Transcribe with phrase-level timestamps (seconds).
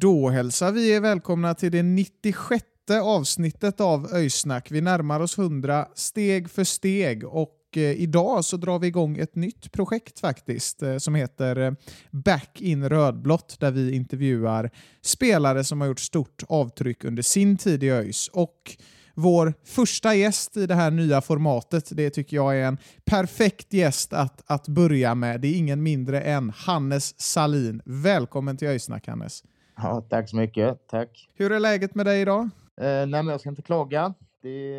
[0.00, 2.64] Då hälsar vi er välkomna till det 96
[3.02, 4.70] avsnittet av Öysnack.
[4.70, 9.34] Vi närmar oss 100 steg för steg och eh, idag så drar vi igång ett
[9.34, 11.72] nytt projekt faktiskt eh, som heter eh,
[12.10, 14.70] Back in rödblått där vi intervjuar
[15.02, 18.28] spelare som har gjort stort avtryck under sin tid i ÖIS.
[18.32, 18.76] Och
[19.14, 24.12] vår första gäst i det här nya formatet, det tycker jag är en perfekt gäst
[24.12, 25.40] att, att börja med.
[25.40, 27.82] Det är ingen mindre än Hannes Salin.
[27.84, 29.42] Välkommen till Öysnack Hannes.
[29.82, 30.86] Ja, tack så mycket.
[30.86, 31.28] Tack.
[31.34, 32.40] Hur är läget med dig idag?
[32.40, 32.46] Eh,
[32.80, 34.14] nej, men jag ska inte klaga.
[34.42, 34.70] Det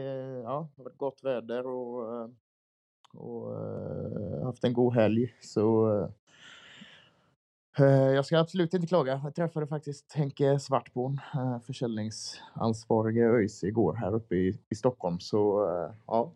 [0.44, 2.30] ja, det har varit gott väder och, eh,
[3.14, 5.34] och eh, haft en god helg.
[5.42, 5.92] Så
[7.80, 9.22] eh, jag ska absolut inte klaga.
[9.24, 15.20] Jag träffade faktiskt Henke Svartborn, eh, försäljningsansvarige ÖIS igår här uppe i, i Stockholm.
[15.20, 15.68] Så
[16.08, 16.32] ja,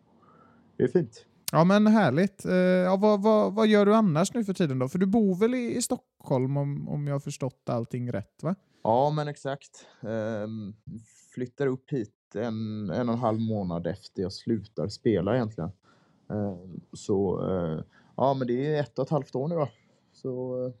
[0.76, 1.26] det är fint.
[1.52, 2.44] Ja men härligt.
[2.44, 4.88] Eh, ja, vad, vad, vad gör du annars nu för tiden då?
[4.88, 8.54] För du bor väl i, i Stockholm om, om jag har förstått allting rätt va?
[8.82, 9.86] Ja, men exakt.
[10.02, 10.74] Ehm,
[11.34, 15.70] flyttar upp hit en, en och en halv månad efter jag slutar spela egentligen.
[16.30, 17.84] Ehm, så eh,
[18.16, 19.68] ja, men det är ett och ett halvt år nu då.
[20.12, 20.72] Så eh,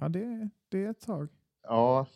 [0.00, 1.28] Ja det, det är ett tag.
[1.62, 2.06] ja,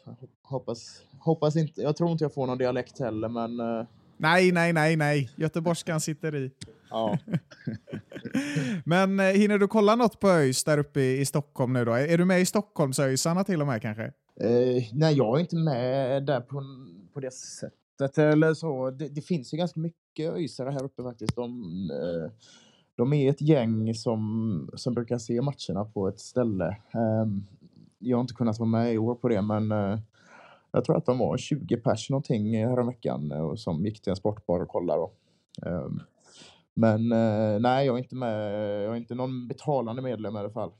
[0.43, 1.81] hoppas, hoppas inte.
[1.83, 3.87] Jag tror inte jag får någon dialekt heller, men eh,
[4.21, 5.31] Nej, nej, nej, nej.
[5.37, 6.51] Göteborgskan sitter i.
[6.91, 7.19] ja.
[8.85, 11.93] Men eh, hinner du kolla något på ÖIS där uppe i, i Stockholm nu då?
[11.93, 14.05] Är, är du med i Stockholmsöisarna till och med kanske?
[14.41, 16.63] Eh, nej, jag är inte med där på,
[17.15, 18.19] på det sättet.
[18.19, 18.91] Eller så.
[18.91, 21.37] Det, det finns ju ganska mycket ÖISare här uppe faktiskt.
[21.37, 21.51] De,
[21.91, 22.31] eh,
[22.97, 26.77] de är ett gäng som, som brukar se matcherna på ett ställe.
[26.95, 27.45] Ehm,
[27.99, 29.99] jag har inte kunnat vara med i år på det, men eh,
[30.73, 34.61] jag tror att de var 20 pers någonting häromveckan eh, som gick till en sportbar
[34.61, 35.01] och kollade.
[35.01, 35.13] Då.
[35.67, 36.01] Ehm,
[36.75, 38.53] men eh, nej, jag är inte med.
[38.85, 40.71] Jag är inte någon betalande medlem i alla fall.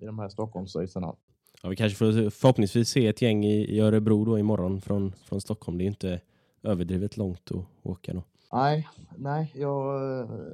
[0.00, 1.14] I de här Stockholmsöisarna.
[1.62, 5.78] Ja, vi kanske får förhoppningsvis se ett gäng i, Örebro då imorgon från, från Stockholm.
[5.78, 6.20] Det är inte
[6.62, 8.22] överdrivet långt att åka då.
[8.52, 9.94] Nej, nej, jag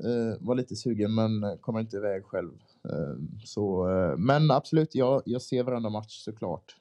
[0.05, 2.51] eh, var lite sugen men kommer inte iväg själv.
[2.89, 6.77] Eh, så, eh, men absolut, jag, jag ser varenda match såklart.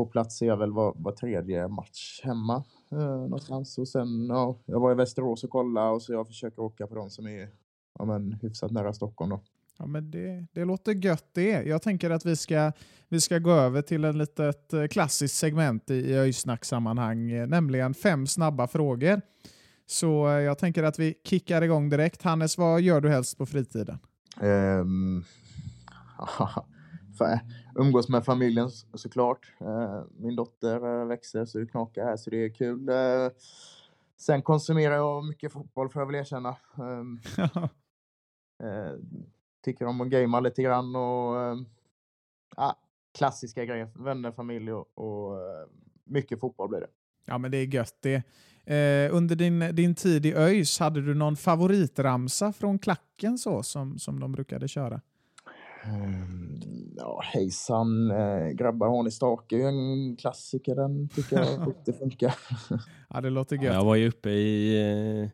[0.00, 3.78] På plats ser jag väl var, var tredje match hemma eh, någonstans.
[3.78, 6.94] Och sen, ja, jag var i Västerås och kollade och så jag försöker åka på
[6.94, 7.48] de som är
[7.98, 9.40] ja, men, hyfsat nära Stockholm då.
[9.78, 11.62] Ja, men det, det låter gött det.
[11.62, 12.72] Jag tänker att vi ska,
[13.08, 17.94] vi ska gå över till en litet eh, klassiskt segment i, i Öysnack-sammanhang, eh, nämligen
[17.94, 19.20] fem snabba frågor.
[19.86, 22.22] Så eh, jag tänker att vi kickar igång direkt.
[22.22, 23.98] Hannes, vad gör du helst på fritiden?
[24.42, 25.24] Um,
[27.74, 29.52] umgås med familjen såklart.
[29.60, 32.88] Eh, min dotter eh, växer så det knakar här så det är kul.
[32.88, 33.28] Eh,
[34.16, 36.56] sen konsumerar jag mycket fotboll får jag väl erkänna.
[39.64, 41.56] Tycker om att gamea lite grann och eh,
[42.56, 42.74] ah,
[43.18, 43.90] klassiska grejer.
[43.94, 45.38] Vänner, familj och, och
[46.04, 46.90] mycket fotboll blir det.
[47.24, 48.22] ja, men det är gött det.
[48.70, 53.98] Eh, under din, din tid i ÖIS, hade du någon favoritramsa från klacken så som,
[53.98, 55.00] som de brukade köra?
[55.84, 56.60] Ehm,
[56.96, 59.56] Ja, hejsan eh, grabbar har ni stake?
[59.56, 62.34] är en klassiker den tycker jag riktigt funkar.
[63.10, 63.74] Ja, det låter Ja, gött.
[63.74, 65.28] jag var ju uppe i, eh,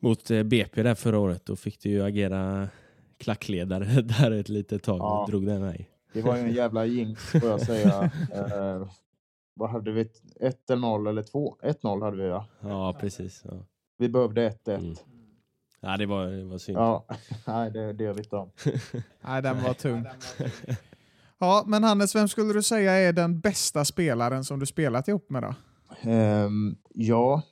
[0.00, 2.68] mot eh, BP där förra året och fick du ju agera
[3.18, 4.98] klackledare där ett litet tag.
[4.98, 5.26] Ja.
[5.28, 5.84] Drog den här.
[6.12, 8.10] Det var ju en jävla jinx får jag säga.
[8.34, 8.88] Eh,
[9.54, 10.08] vad hade vi?
[10.40, 11.56] 1 eller 0 eller 2?
[11.62, 12.46] 1-0 hade vi va?
[12.60, 13.42] Ja, precis.
[13.44, 13.66] Ja,
[13.98, 14.78] Vi behövde 1-1.
[14.78, 14.94] Mm.
[15.82, 16.78] Ja det, var, det var synd.
[16.78, 17.04] Ja,
[17.46, 18.50] nej det, det gör vi inte om.
[19.20, 20.04] Nej, den var tung.
[21.38, 25.30] Ja, men Hannes, vem skulle du säga är den bästa spelaren som du spelat ihop
[25.30, 25.54] med då?
[26.10, 27.42] Ehm, ja.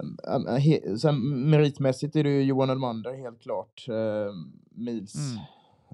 [0.00, 3.86] Ehm, eh, he- Sen, meritmässigt är det ju Johan Elmander helt klart.
[3.88, 5.14] Ehm, Mils.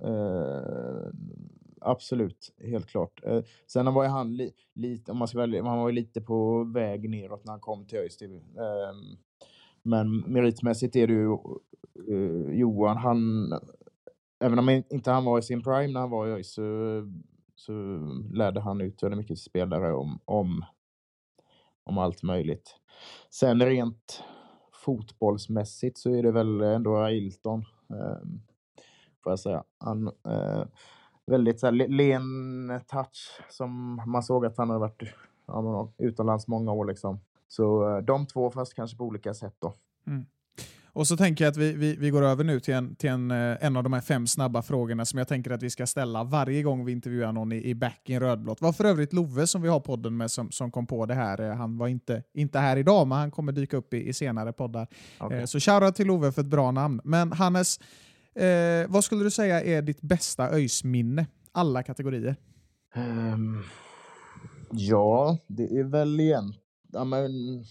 [0.02, 0.14] Mm.
[0.14, 1.10] Eh,
[1.81, 3.20] absolut, helt klart.
[3.24, 6.20] Eh, sen var ju han li, lite, om man ska välja, han var ju lite
[6.20, 8.22] på väg neråt när han kom till ÖIS.
[8.22, 9.19] ehm,
[9.88, 11.37] men meritmässigt är det ju
[12.08, 13.52] uh, Johan, han,
[14.44, 16.62] även om inte han var i sin prime när han var i ÖIS så,
[17.55, 17.73] så
[18.32, 20.64] lärde han ut väldigt mycket spelare om, om,
[21.85, 22.76] om allt möjligt.
[23.31, 24.23] Sen rent
[24.73, 27.61] fotbollsmässigt så är det väl ändå Ailton.
[27.91, 28.29] Eh,
[29.23, 29.64] får jag säga.
[29.79, 30.64] Han, eh,
[31.26, 35.02] väldigt så här, len touch som man såg att han har varit
[35.46, 36.84] ja, utomlands många år.
[36.84, 37.20] Liksom.
[37.48, 39.74] Så eh, de två fast kanske på olika sätt då.
[40.92, 43.30] Och så tänker jag att vi, vi, vi går över nu till, en, till en,
[43.30, 46.24] eh, en av de här fem snabba frågorna som jag tänker att vi ska ställa
[46.24, 48.60] varje gång vi intervjuar någon i, i back in rödblått.
[48.60, 51.40] var för övrigt Love som vi har podden med som, som kom på det här.
[51.40, 54.52] Eh, Han var inte, inte här idag, men han kommer dyka upp i, i senare
[54.52, 54.86] poddar.
[55.30, 57.00] Eh, Så shoutout till Love för ett bra namn.
[57.04, 57.80] Men Hannes,
[58.34, 61.26] eh, vad skulle du säga är ditt bästa ÖIS-minne?
[61.52, 62.36] Alla kategorier.
[62.94, 63.62] Ehm,
[64.70, 66.54] ja, det är väl igen...
[66.93, 67.64] Ja, men...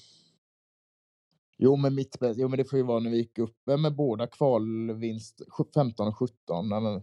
[1.58, 3.78] Jo, men mitt bästa, jo, men det får ju vara när vi gick upp ja,
[3.78, 5.42] med båda kvalvinst,
[5.74, 6.36] 15 och 17.
[6.48, 7.02] Ja, men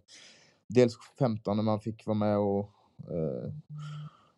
[0.68, 3.52] dels 15 när man fick vara med och, eh,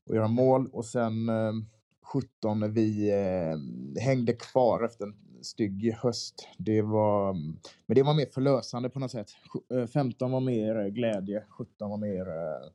[0.06, 1.52] och göra mål och sen eh,
[2.12, 6.49] 17 när vi eh, hängde kvar efter en stygg höst.
[6.58, 7.32] Det var,
[7.87, 9.31] men det var mer förlösande på något sätt.
[9.93, 12.70] 15 eh, var mer eh, glädje, 17 var mer eh,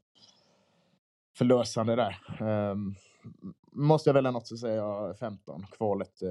[1.38, 2.18] förlösande där.
[2.40, 2.96] Ehm,
[3.72, 6.30] Måste jag välja något så säger jag 15, kvalet uh,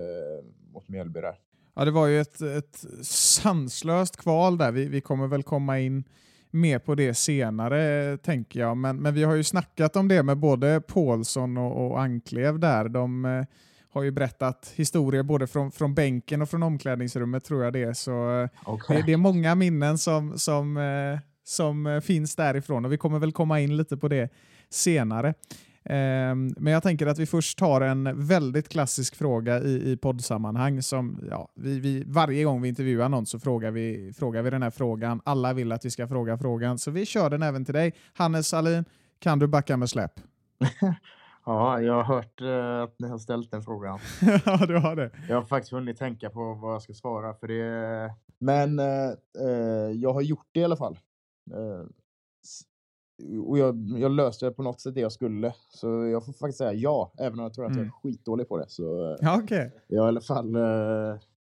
[0.72, 1.34] mot Mjällby där.
[1.74, 4.72] Ja, det var ju ett, ett sanslöst kval där.
[4.72, 6.04] Vi, vi kommer väl komma in
[6.50, 8.76] mer på det senare, tänker jag.
[8.76, 12.88] Men, men vi har ju snackat om det med både Paulsson och, och Anklev där.
[12.88, 13.44] De eh,
[13.92, 17.92] har ju berättat historier både från, från bänken och från omklädningsrummet, tror jag det är.
[17.92, 22.92] Så eh, det, det är många minnen som, som, eh, som eh, finns därifrån och
[22.92, 24.32] vi kommer väl komma in lite på det
[24.70, 25.34] senare.
[25.84, 30.82] Ehm, Men jag tänker att vi först tar en väldigt klassisk fråga i, i poddsammanhang.
[30.82, 34.62] Som, ja, vi, vi, varje gång vi intervjuar någon så frågar vi, frågar vi den
[34.62, 35.20] här frågan.
[35.24, 37.94] Alla vill att vi ska fråga frågan, så vi kör den även till dig.
[38.14, 38.84] Hannes Salin,
[39.18, 40.12] kan du backa med släp?
[41.46, 43.98] Ja, jag har hört eh, att ni har ställt den frågan.
[44.44, 45.10] ja, du har det.
[45.28, 48.14] Jag har faktiskt hunnit tänka på vad jag ska svara för det.
[48.38, 49.10] Men eh,
[49.40, 50.98] eh, jag har gjort det i alla fall.
[51.50, 51.86] Eh,
[53.46, 55.52] och jag, jag löste det på något sätt det jag skulle.
[55.68, 57.92] Så jag får faktiskt säga ja, även om jag tror att jag är Mm.
[58.02, 58.64] skitdålig på det.
[58.68, 59.72] Så eh, Ja, okej.
[59.88, 60.62] jag i alla fall, eh,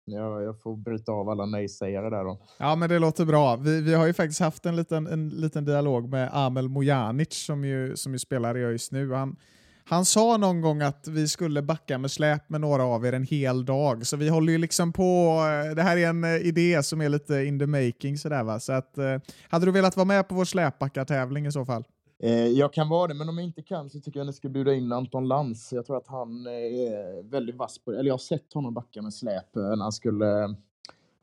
[0.04, 2.38] jag, jag får bryta av alla nej-sägare där då.
[2.58, 3.56] Ja, men det låter bra.
[3.56, 7.64] Vi, vi har ju faktiskt haft en liten, en liten dialog med Amel Mojanic som
[7.64, 9.12] ju, som ju spelar i ÖIS nu.
[9.12, 9.36] Han,
[9.88, 13.24] han sa någon gång att vi skulle backa med släp med några av er en
[13.24, 15.02] hel dag, så vi håller ju liksom på.
[15.02, 18.60] Eh, det här är en eh, idé som är lite in the making sådär va.
[18.60, 19.18] Så att, eh,
[19.48, 21.84] hade du velat vara med på vår släpbackartävling i så fall?
[22.54, 24.48] Jag kan vara det, men om jag inte kan så tycker jag att ni ska
[24.48, 25.72] bjuda in Anton Lantz.
[25.72, 27.98] Jag tror att han är väldigt vass på det.
[27.98, 30.54] Eller jag har sett honom backa med släp när han skulle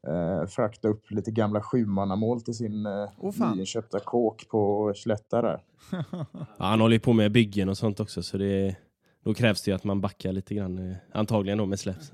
[0.07, 3.55] eh, frakta upp lite gamla sjumannamål till sin eh, fan.
[3.55, 5.63] nyinköpta kåk på Slätta där.
[6.57, 8.75] Ja, han håller ju på med byggen och sånt också så det,
[9.23, 10.89] då krävs det ju att man backar lite grann.
[10.91, 12.11] eh, Antagligen då med släps.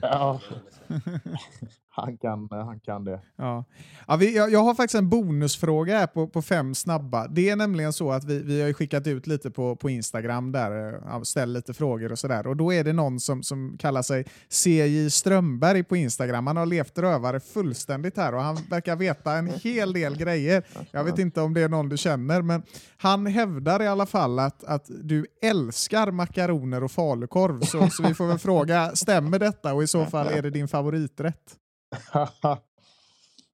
[0.00, 0.40] Ja.
[1.90, 3.20] han, kan, eh, han kan det.
[3.36, 3.64] Ja.
[4.06, 7.28] Ja, vi, jag, jag har faktiskt en bonusfråga här på, på fem snabba.
[7.28, 10.52] Det är nämligen så att vi, vi har ju skickat ut lite på, på Instagram
[10.52, 12.46] där, eh, ställt ställ lite frågor och sådär.
[12.46, 16.46] Och då är det någon som, som kallar sig CJ Strömberg på Instagram.
[16.46, 20.62] Han har levt rövare fullständigt här och han verkar veta en hel del grejer.
[20.90, 22.62] Jag vet inte om det är någon du känner, men
[22.96, 27.60] han hävdar i alla fall att, att du älskar makaroner och falukorv.
[27.60, 30.68] Så, så vi får väl fråga, stämmer detta och i så fall är det din
[30.68, 31.56] favoriträtt?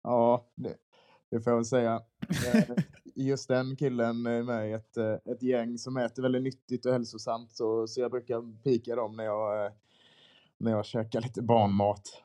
[0.02, 0.76] ja, det,
[1.30, 2.02] det får jag väl säga.
[2.54, 2.76] Eh,
[3.16, 6.92] Just den killen är med i ett, eh, ett gäng som äter väldigt nyttigt och
[6.92, 7.52] hälsosamt.
[7.52, 9.72] Så, så jag brukar pika dem när jag, eh,
[10.58, 12.20] när jag käkar lite barnmat.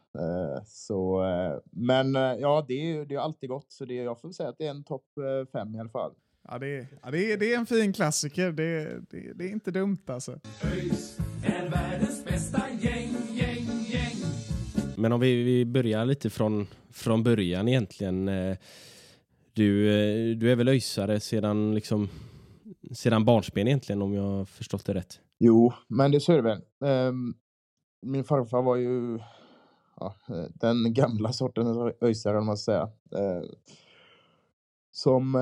[0.65, 1.23] Så,
[1.63, 3.71] men ja, det är ju det är alltid gott.
[3.71, 5.05] Så det, jag får säga att det är en topp
[5.51, 6.13] fem i alla fall.
[6.47, 8.51] Ja, det, är, ja, det, är, det är en fin klassiker.
[8.51, 10.39] Det, det, det är inte dumt alltså.
[10.63, 12.98] ÖIS är världens bästa gäng.
[14.99, 18.27] Men om vi, vi börjar lite från, från början egentligen.
[18.27, 18.57] Eh,
[19.53, 22.09] du, eh, du är väl öjsare sedan, liksom,
[22.91, 25.19] sedan barnsben egentligen om jag förstått det rätt?
[25.37, 26.61] Jo, men det ser väl.
[26.85, 27.33] Ehm,
[28.01, 29.19] min farfar var ju
[29.99, 32.87] ja, eh, den gamla sortens öjsare, om man säger.
[33.09, 33.43] säga.
[34.91, 35.35] Som,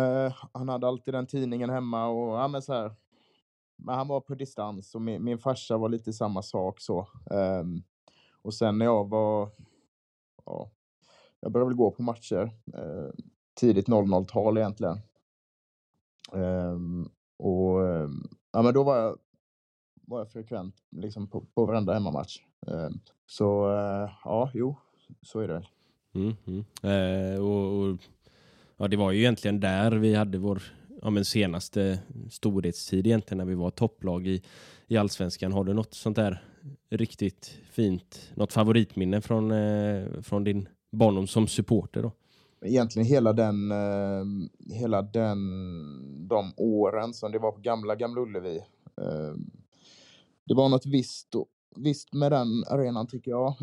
[0.54, 2.96] han hade alltid den tidningen hemma och ja, men så här.
[3.76, 7.08] Men han var på distans och min, min farsa var lite samma sak så.
[7.32, 7.84] Um,
[8.48, 9.50] och sen när jag var,
[10.46, 10.72] ja,
[11.40, 13.10] jag började väl gå på matcher, eh,
[13.60, 15.00] tidigt 00-tal egentligen.
[16.34, 16.78] Eh,
[17.38, 17.82] och
[18.52, 19.18] ja, men då var jag
[20.08, 22.40] var jag frekvent liksom på, på varenda hemmamatch.
[22.68, 22.90] Eh,
[23.26, 24.76] Så eh, ja, jo,
[25.22, 25.68] så är det.
[26.16, 26.66] Mm, mm.
[26.84, 27.98] Eh, och, och,
[28.78, 30.64] ja, det var ju egentligen där vi hade vår
[31.02, 32.00] ja, men senaste
[32.32, 34.44] storhetstid egentligen när vi var topplag i,
[34.88, 35.52] i allsvenskan.
[35.52, 36.44] Har du något sånt där
[36.90, 42.12] riktigt fint, något favoritminne från, eh, från din barndom som supporter då?
[42.62, 44.24] Egentligen hela den, eh,
[44.74, 45.38] hela den,
[46.28, 48.58] de åren som det var på gamla Gamla Ullevi.
[49.02, 49.34] Eh,
[50.46, 51.28] det var något visst,
[51.76, 53.56] visst med den arenan tycker jag.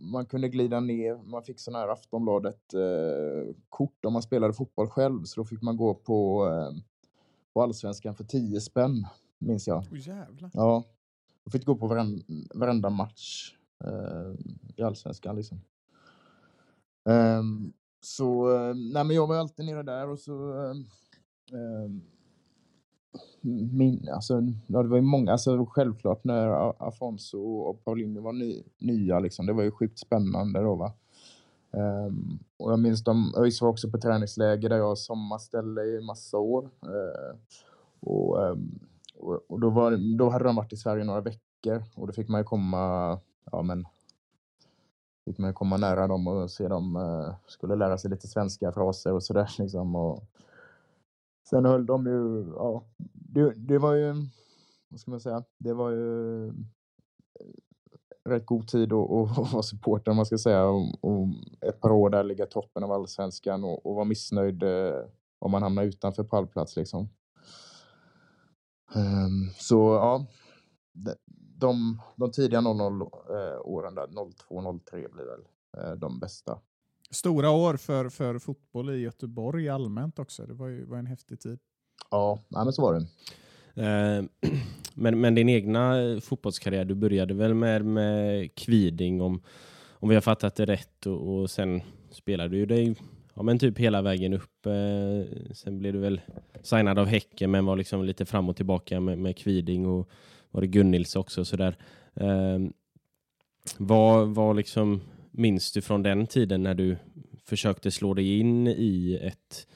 [0.00, 5.24] Man kunde glida ner, man fick sån här Aftonbladet-kort om man spelade fotboll själv.
[5.24, 6.48] Så då fick man gå på,
[7.52, 9.06] på Allsvenskan för 10 spänn,
[9.40, 9.78] minns jag.
[9.78, 10.50] Oh, jävlar.
[10.54, 10.84] Ja,
[11.44, 13.54] jag fick gå på varenda, varenda match
[14.76, 15.36] i Allsvenskan.
[15.36, 15.60] Liksom.
[17.04, 20.86] Um, så nej, men jag var alltid nere där och så um,
[23.72, 28.62] min, alltså, ja, det var ju många, alltså självklart när Afonso och Paulinho var ny,
[28.78, 30.92] nya liksom, det var ju sjukt spännande då va.
[31.70, 36.38] Um, och jag minns de, ÖIS var också på träningsläger där jag sommarställde i massa
[36.38, 36.64] år.
[36.64, 37.38] Uh,
[38.00, 38.78] och, um,
[39.22, 42.40] och, då, var, då hade de varit i Sverige några veckor och då fick man
[42.40, 43.18] ju komma,
[43.52, 43.86] ja men
[45.24, 49.12] fick man komma nära dem och se dem uh, skulle lära sig lite svenska fraser
[49.12, 49.96] och sådär liksom.
[49.96, 50.24] Och
[51.50, 54.14] sen höll de ju, ja, det, det var ju,
[54.88, 56.54] vad ska man säga, det var ju eh,
[58.24, 61.28] rätt god tid att, vara supporter om man ska säga och, och
[61.60, 64.94] ett par år där ligga toppen av allsvenskan och, och vara missnöjd eh,
[65.38, 67.08] om man hamnar utanför pallplats liksom.
[68.94, 70.26] Um, så ja,
[71.60, 75.40] de, de tidiga 00-åren där, 02-03 blir väl
[75.76, 76.58] eh, de bästa.
[77.10, 80.46] Stora år för, för fotboll i Göteborg allmänt också.
[80.46, 81.58] Det var ju var en häftig tid.
[82.10, 83.06] Ja, nej, men så var det.
[83.82, 84.50] Eh,
[84.94, 89.42] men, men din egna fotbollskarriär, du började väl med, med Kviding om,
[89.92, 92.96] om vi har fattat det rätt och, och sen spelade du ju dig
[93.40, 94.66] ja, men typ hela vägen upp.
[94.66, 96.20] Eh, sen blev du väl
[96.62, 100.08] signad av Häcken men var liksom lite fram och tillbaka med, med Kviding och
[100.50, 101.76] var det Gunnils också sådär.
[102.14, 102.58] Eh,
[103.78, 106.96] vad, vad liksom minns du från den tiden när du
[107.44, 109.66] försökte slå dig in i ett,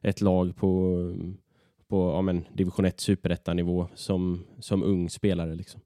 [0.00, 0.98] ett lag på,
[1.88, 5.54] på ja, men, division 1 superettanivå som, som ung spelare?
[5.54, 5.80] Liksom?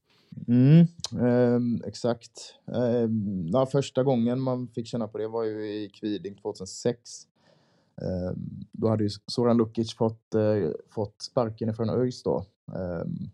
[0.46, 0.80] Mm,
[1.26, 2.54] eh, exakt.
[2.66, 3.08] Eh,
[3.52, 7.26] ja, första gången man fick känna på det var ju i Kviding 2006.
[8.02, 8.32] Eh,
[8.72, 12.44] då hade ju Soran Lukic fått, eh, fått sparken från ÖIS då.
[12.74, 13.30] Ehm,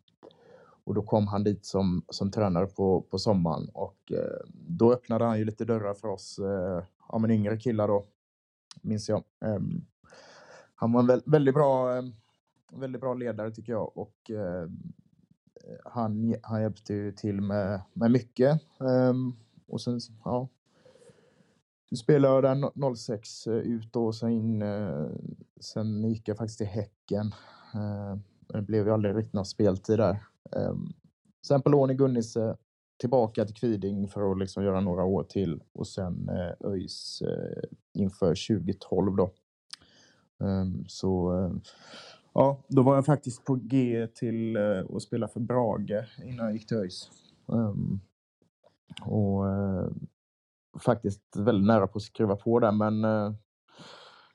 [0.84, 5.24] och då kom han dit som, som tränare på, på sommaren och eh, då öppnade
[5.24, 8.06] han ju lite dörrar för oss eh, ja, men yngre killar då,
[8.82, 9.24] minns jag.
[9.44, 9.84] Ehm,
[10.74, 12.12] han var en vä väldigt bra, ehm,
[12.72, 14.30] väldigt bra ledare tycker jag och
[15.84, 18.60] han, han hjälpte till med, med mycket.
[18.78, 20.48] Um, och sen, ja,
[21.90, 25.10] så spelade jag där 06 eh, ut då och sen, uh,
[25.60, 27.26] sen gick jag faktiskt till Häcken.
[27.74, 28.16] Uh,
[28.48, 30.24] det blev ju aldrig riktigt någon speltid där.
[30.50, 30.92] Um,
[31.46, 32.56] sen på lån i Gunnisse,
[33.00, 37.22] tillbaka till Kviding för att liksom göra några år till och sen uh, ÖIS
[37.92, 39.32] inför 2012 då.
[40.38, 41.32] Um, så
[42.34, 46.52] ja, då var jag faktiskt på G till eh, att spela för Brage innan jag
[46.52, 47.10] gick till ÖIS.
[47.46, 48.00] Um,
[49.02, 49.92] och uh,
[50.84, 53.34] faktiskt väldigt nära på att skriva på där men uh,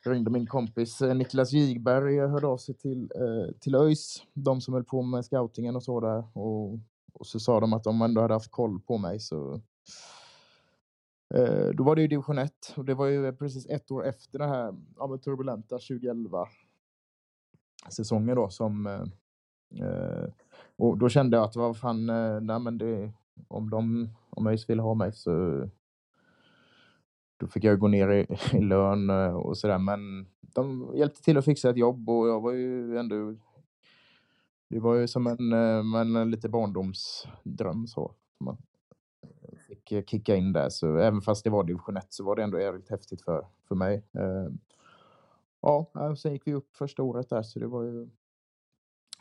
[0.04, 4.62] jag ringde min kompis Niklas Jigberg och hörde av sig till, uh, till ÖIS, de
[4.62, 6.38] som höll på med scoutingen och så där.
[6.38, 6.80] Och,
[7.14, 9.62] och så sa de att de ändå hade haft koll på mig så
[11.74, 14.48] då var det ju division 1 och det var ju precis ett år efter det
[14.48, 16.48] här ja, turbulenta 2011
[17.90, 19.04] säsongen då som eh,
[19.86, 20.30] eh,
[20.78, 23.12] och då kände jag att vad fan, eh, nej men det,
[23.48, 25.64] om de, om ÖIS vill ha mig så
[27.40, 29.78] då fick jag gå ner i, i lön eh, och sådär.
[29.78, 33.36] Men de hjälpte till att fixa ett jobb och jag var ju ändå...
[34.70, 38.14] Det var ju som en, eh, en lite barndomsdröm så.
[38.40, 38.58] Man
[39.68, 40.70] fick kicka in där.
[40.70, 43.76] Så även fast det var division 1 så var det ändå jävligt häftigt för, för
[43.76, 44.04] mig.
[45.62, 48.10] Ja, sen gick vi upp första året där så det var ju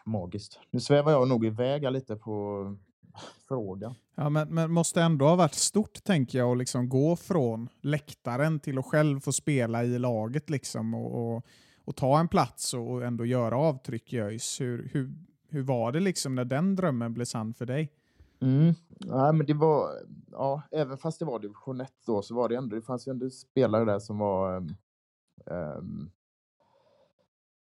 [0.04, 0.60] magiskt.
[0.70, 2.76] Nu svävar jag nog iväg lite på
[3.48, 3.94] fråga.
[4.14, 8.60] Ja, men, men måste ändå ha varit stort, tänker jag, att liksom gå från läktaren
[8.60, 11.46] till att själv få spela i laget liksom, och, och,
[11.84, 14.60] och ta en plats och ändå göra avtryck i ÖIS.
[14.60, 15.12] Hur, hur,
[15.48, 17.92] hur var det liksom när den drömmen blev sann för dig?
[18.40, 18.74] Mm.
[18.98, 19.90] Ja, men det var,
[20.30, 23.10] ja, även fast det var division 1 då så var det ändå, det fanns ju
[23.10, 26.10] ändå spelare där som var um,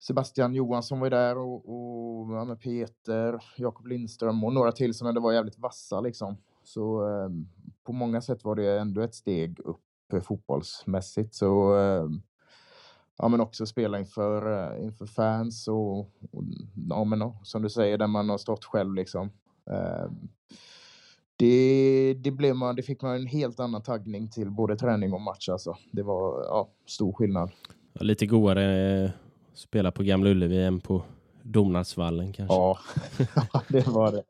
[0.06, 5.06] Sebastian Johansson var ju där och, och ja, Peter, Jakob Lindström och några till som
[5.06, 6.36] ändå var jävligt vassa liksom.
[6.62, 7.28] Så eh,
[7.84, 11.34] på många sätt var det ändå ett steg upp eh, fotbollsmässigt.
[11.34, 12.08] Så eh,
[13.18, 16.44] ja, men också spela inför, eh, inför fans och, och
[16.88, 19.30] ja, men, som du säger, där man har stått själv liksom.
[19.70, 20.10] Eh,
[21.36, 25.20] det, det, blev man, det fick man en helt annan taggning till både träning och
[25.20, 25.48] match.
[25.48, 25.76] Alltså.
[25.92, 27.50] Det var ja, stor skillnad.
[28.00, 29.10] Lite godare eh,
[29.54, 31.02] spela på Gamla Ullevi än på
[31.42, 32.54] Domnarsvallen kanske?
[32.54, 32.78] Ja,
[33.68, 34.22] det var det.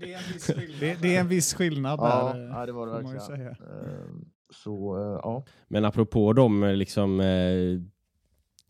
[0.00, 2.48] Det är en viss skillnad, det, det är en viss skillnad ja, där.
[2.48, 3.20] Ja, det var det verkligen.
[3.20, 3.50] Säga.
[3.50, 5.44] Ehm, så, eh, ja.
[5.68, 7.80] Men apropå de liksom, eh,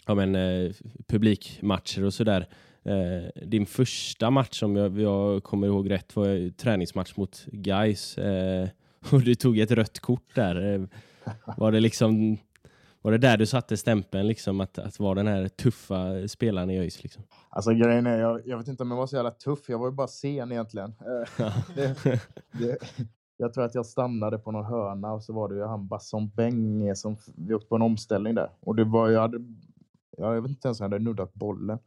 [0.07, 0.73] ja, men, eh,
[1.09, 2.49] publikmatcher och sådär.
[2.85, 8.69] Eh, din första match, om jag, jag kommer ihåg rätt, var träningsmatch mot Guys eh,
[9.12, 10.75] och du tog ett rött kort där.
[10.75, 10.83] Eh,
[11.57, 12.38] var det liksom
[13.03, 16.79] var det där du satte stämpeln, liksom, att, att vara den här tuffa spelaren i
[16.79, 17.03] ÖIS?
[17.03, 17.23] Liksom?
[17.49, 19.87] Alltså grejen är, jag, jag vet inte om jag var så jävla tuff, jag var
[19.87, 20.95] ju bara sen egentligen.
[21.75, 21.97] det,
[22.53, 22.79] det,
[23.37, 26.29] jag tror att jag stannade på någon hörna och så var det ju han Basson
[26.29, 28.51] Beng som vi åkte på en omställning där.
[28.61, 29.39] Och det var, jag, hade,
[30.17, 31.79] jag vet inte ens om jag hade nuddat bollen.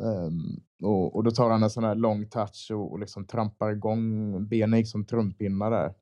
[0.00, 3.70] Um, och, och, då tar han en sån här lång touch och, och liksom trampar
[3.70, 4.48] igång.
[4.48, 5.94] Benen gick som trumpinnar där.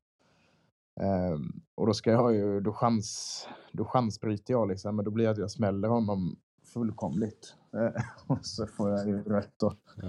[0.99, 5.25] Um, och då ska jag ju, då chans, då chansbryter jag liksom, men då blir
[5.25, 6.35] det att jag smäller honom
[6.73, 7.55] fullkomligt.
[7.75, 9.73] Uh, och så får jag ju rött då.
[9.95, 10.07] Ja.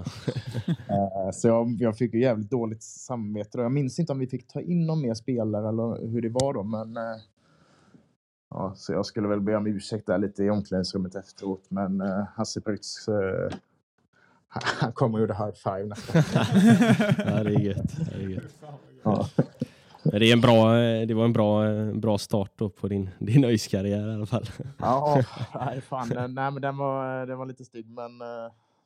[0.69, 3.61] uh, så jag, jag fick ju jävligt dåligt samvete.
[3.61, 6.53] Jag minns inte om vi fick ta in någon mer spelare eller hur det var
[6.53, 7.17] då, men uh,
[8.51, 12.01] Ja, så jag skulle väl be om ursäkt där lite i omklädningsrummet efteråt, men
[12.35, 13.09] Hasse Prytz
[14.49, 16.23] han kommer och gjorde high five nästan.
[17.25, 18.09] ja, det är gött.
[18.09, 18.63] Det är, gött.
[19.03, 19.29] Ja.
[20.11, 20.73] Det, är en bra,
[21.05, 24.49] det var en bra, bra start då på din, din karriär i alla fall.
[24.77, 25.23] Ja,
[25.65, 28.11] nej, fan, nej, men den var, den var lite stygg, men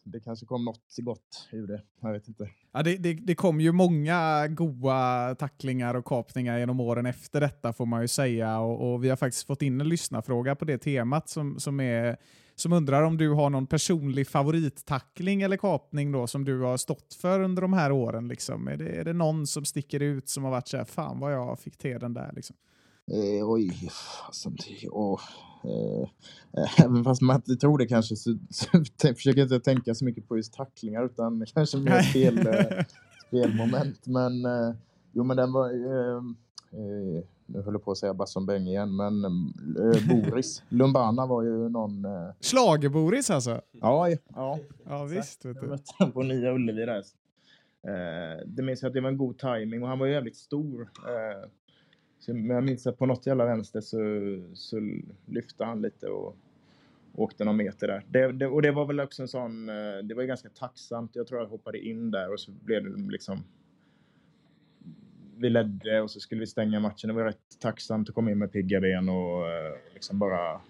[0.03, 1.81] det kanske kom något gott ur det.
[2.01, 2.49] Jag vet inte.
[2.71, 7.73] Ja, det, det, det kom ju många goa tacklingar och kapningar genom åren efter detta
[7.73, 8.59] får man ju säga.
[8.59, 12.17] Och, och vi har faktiskt fått in en lyssnarfråga på det temat som, som är
[12.55, 17.13] som undrar om du har någon personlig favorittackling eller kapning då som du har stått
[17.13, 18.27] för under de här åren.
[18.27, 18.67] Liksom.
[18.67, 21.33] Är, det, är det någon som sticker ut som har varit så här, fan vad
[21.33, 22.31] jag fick till den där?
[22.35, 22.55] Liksom?
[23.11, 23.89] Eh, oj,
[24.25, 24.57] fasen.
[24.91, 25.19] Oh,
[25.63, 26.09] eh,
[26.85, 28.65] även fast man inte tror det kanske så, så
[29.15, 32.85] försöker jag inte tänka så mycket på just tacklingar utan kanske mer spel, eh,
[33.27, 34.07] spelmoment.
[34.07, 34.75] Men eh,
[35.11, 36.17] jo, men den var eh,
[36.71, 41.43] eh, nu höll jag på att säga Basson Beng igen, men äh, Boris Lumbana var
[41.43, 42.05] ju någon...
[42.05, 42.33] Äh...
[42.39, 43.61] Schlager-Boris alltså?
[43.71, 44.59] Ja, ja.
[44.85, 45.45] Ja, visst.
[45.45, 45.59] Vet du.
[45.59, 47.03] Jag mötte honom på Nya Ullevi där.
[47.87, 50.81] Äh, det minns jag att det var en god timing och han var jävligt stor.
[50.81, 51.49] Äh,
[52.19, 53.97] så, men jag minns att på något jävla vänster så,
[54.53, 54.79] så
[55.25, 56.35] lyfte han lite och
[57.15, 58.05] åkte någon meter där.
[58.07, 59.65] Det, det, och det var väl också en sån,
[60.03, 61.15] det var ju ganska tacksamt.
[61.15, 63.43] Jag tror jag hoppade in där och så blev det liksom
[65.43, 67.07] vi ledde och så skulle vi stänga matchen.
[67.07, 70.61] Det var rätt tacksamt att komma in med pigga ben och eh, liksom bara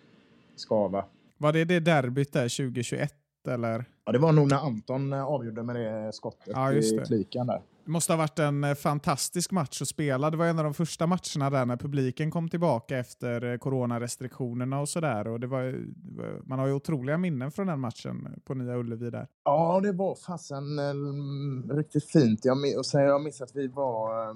[0.55, 1.05] skava.
[1.37, 3.13] Var det det derbyt där 2021
[3.47, 3.85] eller?
[4.05, 7.61] Ja, det var nog när Anton eh, avgjorde med det skottet ja, i klikan där.
[7.85, 10.29] Det måste ha varit en eh, fantastisk match att spela.
[10.29, 14.89] Det var en av de första matcherna där när publiken kom tillbaka efter coronarestriktionerna och
[14.89, 15.25] sådär.
[16.47, 19.27] man har ju otroliga minnen från den matchen på Nya Ullevi där.
[19.43, 20.79] Ja, det var fasen
[21.77, 22.45] riktigt fint.
[22.45, 22.57] Jag,
[22.93, 24.33] jag minns att vi var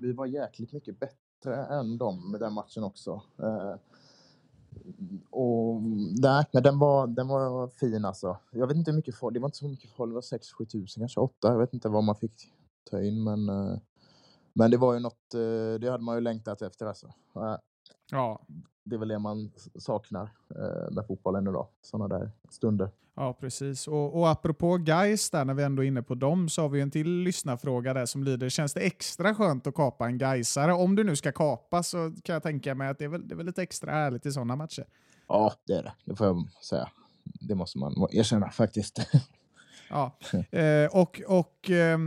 [0.00, 3.22] vi var jäkligt mycket bättre än dem med den matchen också.
[3.38, 3.74] Eh,
[5.30, 5.82] och
[6.22, 8.36] nej, men den var, den var fin alltså.
[8.52, 10.66] Jag vet inte hur mycket folk, det var inte så mycket folk, det var 6-7
[10.66, 11.48] tusen, kanske 8.
[11.48, 12.52] Jag vet inte vad man fick
[12.90, 13.78] ta in men, eh,
[14.52, 17.06] men det var ju något, eh, det hade man ju längtat efter alltså.
[17.36, 17.56] Eh,
[18.10, 18.46] ja.
[18.90, 20.30] Det är väl det man saknar
[20.90, 22.90] med fotbollen idag, sådana där stunder.
[23.20, 23.88] Ja, precis.
[23.88, 26.80] Och, och apropå guys där, när vi ändå är inne på dem, så har vi
[26.80, 30.72] en till lyssnarfråga där som lyder, känns det extra skönt att kapa en Gaisare?
[30.72, 33.34] Om du nu ska kapa så kan jag tänka mig att det är väl, det
[33.34, 34.84] är väl lite extra härligt i sådana matcher?
[35.28, 35.92] Ja, det är det.
[36.04, 36.88] Det får jag säga.
[37.24, 38.98] Det måste man erkänna faktiskt.
[39.90, 40.16] ja,
[40.58, 41.98] eh, och, och eh,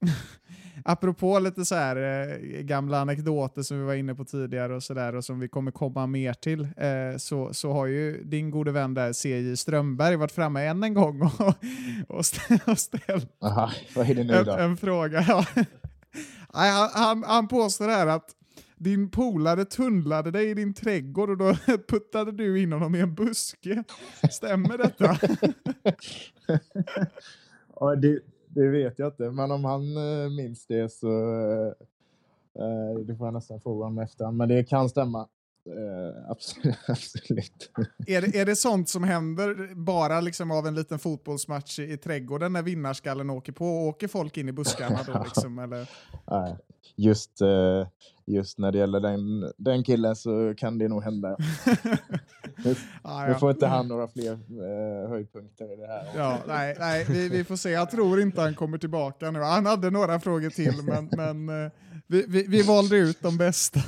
[0.84, 4.94] apropå lite så här eh, gamla anekdoter som vi var inne på tidigare och så
[4.94, 8.72] där och som vi kommer komma mer till, eh, så, så har ju din gode
[8.72, 11.54] vän där, CJ Strömberg, varit framme än en gång och,
[12.08, 12.26] och,
[12.78, 14.52] ställt Aha, vad är det nu då?
[14.52, 15.24] En, en fråga.
[15.28, 15.44] Ja.
[16.52, 18.30] han, han, han påstår här att
[18.82, 21.54] din polare tunnlade dig i din trädgård och då
[21.88, 23.84] puttade du in honom i en buske.
[24.30, 25.18] Stämmer detta?
[27.80, 28.20] ja, det,
[28.54, 31.72] det vet jag inte, men om han eh, minns det så eh,
[32.64, 34.30] eh, det får jag nästan fråga om efter.
[34.30, 35.28] Men det kan stämma
[35.66, 36.76] eh, absolut.
[36.88, 37.70] absolut.
[38.06, 41.96] Är det, är det sånt som händer bara liksom av en liten fotbollsmatch i, i
[41.96, 43.88] trädgården när vinnarskallen åker på?
[43.88, 45.22] Åker folk in i buskarna då?
[45.24, 45.88] Liksom, eller?
[46.30, 46.56] Nej,
[46.96, 47.86] just, eh,
[48.26, 51.36] just när det gäller den, den killen så kan det nog hända.
[52.64, 56.06] Nu, Ja, nu får inte han några fler eh, höjdpunkter i det här.
[56.16, 57.70] Ja, nej, nej vi, vi får se.
[57.70, 59.40] Jag tror inte han kommer tillbaka nu.
[59.40, 61.70] Han hade några frågor till, men, men
[62.06, 63.80] vi, vi, vi valde ut de bästa.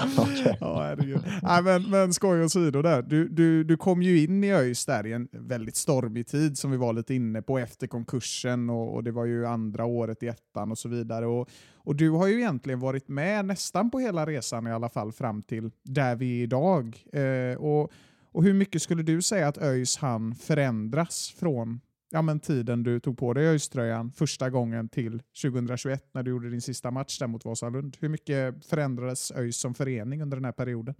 [0.18, 0.56] okay.
[0.60, 1.20] Ja, herregud.
[1.42, 3.02] Nej, men, men skoj åsido där.
[3.02, 6.70] Du, du, du kom ju in i ÖIS där i en väldigt stormig tid som
[6.70, 10.26] vi var lite inne på efter konkursen och, och det var ju andra året i
[10.26, 11.26] ettan och så vidare.
[11.26, 15.12] Och, och du har ju egentligen varit med nästan på hela resan i alla fall
[15.12, 17.04] fram till där vi är idag.
[17.12, 17.92] Eh, och,
[18.32, 21.80] och hur mycket skulle du säga att ÖIS han förändras från
[22.10, 26.50] ja, men tiden du tog på dig ÖIS-tröjan första gången till 2021 när du gjorde
[26.50, 27.96] din sista match där mot Vasalund?
[28.00, 30.94] Hur mycket förändrades ÖIS som förening under den här perioden?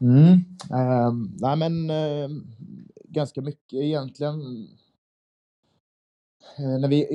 [0.00, 0.32] Mm.
[0.70, 2.28] Eh, nej men eh,
[3.04, 4.68] ganska mycket egentligen.
[6.58, 7.06] Eh, när, vi,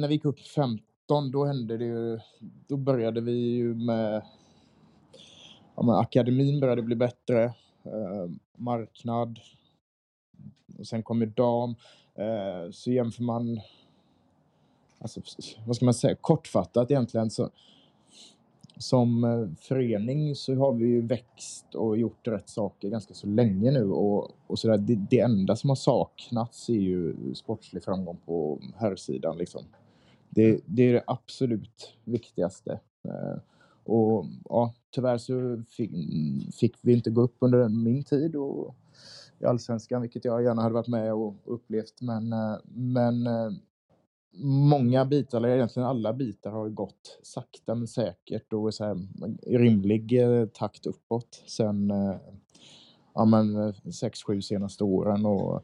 [0.00, 4.22] när vi gick upp 15 då hände det ju, då började vi ju med,
[5.76, 7.44] ja, men akademin började bli bättre,
[7.84, 9.38] eh, marknad,
[10.78, 11.74] och sen kom ju dam.
[12.16, 13.60] Eh, så jämför man,
[14.98, 15.20] alltså,
[15.66, 17.50] vad ska man säga, kortfattat egentligen så
[18.78, 23.70] som eh, förening så har vi ju växt och gjort rätt saker ganska så länge
[23.70, 24.78] nu och, och sådär.
[24.78, 29.64] Det, det enda som har saknats är ju sportslig framgång på herrsidan liksom.
[30.28, 32.80] Det, det är det absolut viktigaste.
[33.04, 33.38] Eh,
[33.84, 35.90] och ja, tyvärr så fick,
[36.60, 38.74] fick vi inte gå upp under min tid och
[39.38, 42.00] i Allsvenskan, vilket jag gärna hade varit med och upplevt.
[42.00, 43.50] Men, eh, men eh,
[44.44, 48.96] många bitar, eller egentligen alla bitar, har gått sakta men säkert och så här,
[49.42, 50.20] i rimlig
[50.52, 51.92] takt uppåt sen
[53.14, 55.26] ja, men, sex, sju senaste åren.
[55.26, 55.62] Och,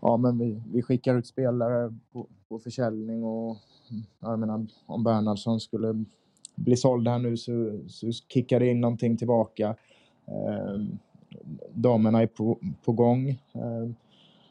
[0.00, 3.56] ja, men vi, vi skickar ut spelare på, på försäljning och
[4.20, 6.04] jag menar, om Bernhardsson skulle
[6.54, 9.76] bli såld här nu så, så kickar det in någonting tillbaka.
[10.26, 10.80] Eh,
[11.74, 13.28] damerna är på, på gång.
[13.28, 13.90] Eh,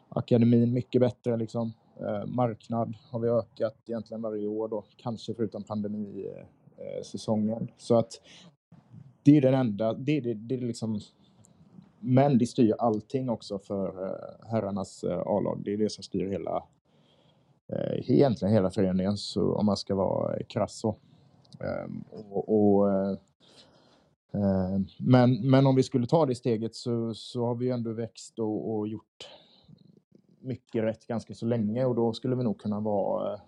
[0.10, 1.74] akademin mycket bättre liksom.
[2.00, 7.58] Eh, marknad har vi ökat egentligen varje år då, kanske förutom pandemisäsongen.
[7.58, 8.22] Eh, eh, så att
[9.24, 11.00] det är den enda, det det, det är liksom
[12.00, 15.62] men det styr allting också för eh, herrarnas A-lag.
[15.66, 16.64] Det är det som styr hela,
[18.08, 20.96] egentligen hela föreningen, så, om man ska vara krass så.
[21.60, 23.18] Ehm, och, och,
[24.32, 27.94] Eh, men, men om vi skulle ta det steget så, så har vi ju ändå
[27.94, 29.30] växt och, och gjort
[30.40, 33.40] mycket rätt ganska så länge och då skulle vi nog kunna vara eh,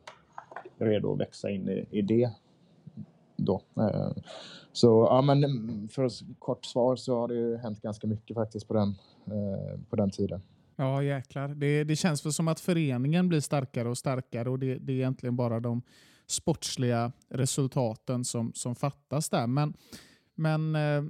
[0.77, 2.31] redo att växa in i, i det.
[3.35, 3.61] Då.
[3.77, 4.11] Eh,
[4.71, 8.35] så ja, men mm, för ett kort svar så har det ju hänt ganska mycket
[8.35, 8.95] faktiskt på den,
[9.89, 10.41] på den tiden.
[10.75, 11.47] Ja, jäklar.
[11.47, 14.95] Det, det känns väl som att föreningen blir starkare och starkare och det, det är
[14.95, 15.81] egentligen bara de
[16.27, 19.47] sportsliga resultaten som, som fattas där.
[19.47, 19.73] Men,
[20.39, 21.03] men eh,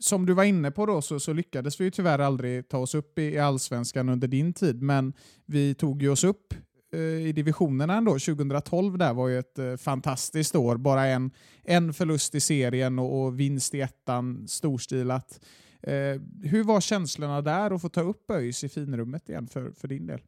[0.00, 2.94] som du var inne på då så, så lyckades vi ju tyvärr aldrig ta oss
[2.94, 5.12] upp i, i allsvenskan under din tid, men
[5.46, 6.54] vi tog ju oss upp
[6.92, 8.10] eh, i divisionerna ändå.
[8.12, 10.76] 2012 där var ju ett eh, fantastiskt år.
[10.76, 11.30] Bara en,
[11.64, 15.40] en förlust i serien och, och vinst i ettan, storstilat.
[15.82, 19.88] Eh, hur var känslorna där att få ta upp ÖIS i finrummet igen för, för
[19.88, 20.20] din del?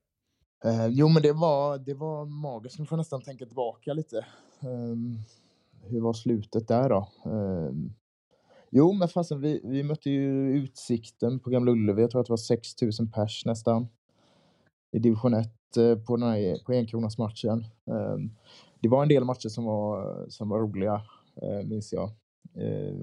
[0.65, 2.79] Eh, jo, men det var, det var magiskt.
[2.79, 4.27] Nu får jag nästan tänka tillbaka lite.
[4.61, 5.19] Ehm,
[5.83, 7.09] hur var slutet där då?
[7.25, 7.93] Ehm,
[8.71, 12.03] jo, men fasen, vi, vi mötte ju Utsikten på Gamla Ullevi.
[12.03, 13.89] Jag tror att det var 6 000 pers nästan.
[14.93, 17.65] I division 1 eh, på, den här, på enkronasmatchen.
[17.87, 18.31] Ehm,
[18.81, 21.03] det var en del matcher som var, som var roliga,
[21.43, 22.11] eh, minns jag.
[22.55, 22.95] Eh,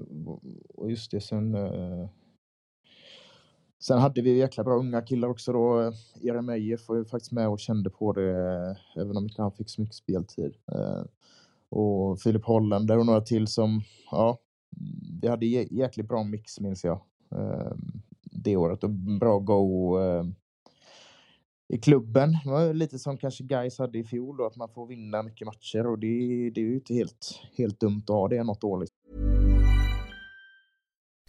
[0.74, 1.56] och- just det, sen...
[3.80, 5.92] Sen hade vi jäkla bra unga killar också då.
[6.20, 8.30] Jeremejeff var ju faktiskt med och kände på det,
[8.96, 10.54] även om inte han fick så mycket speltid.
[11.68, 14.38] Och Filip Holländer och några till som, ja,
[14.76, 17.00] Mm, vi hade jäkligt bra mix minns jag.
[17.30, 17.72] eh,
[18.22, 20.24] Det året och bra go eh,
[21.68, 22.32] i klubben.
[22.44, 25.46] Det var lite som kanske Guys hade i fjol då, att man får vinna mycket
[25.46, 26.06] matcher och det,
[26.50, 28.80] det är ju inte helt, helt dumt att ha det något år.
[28.80, 28.97] Liksom.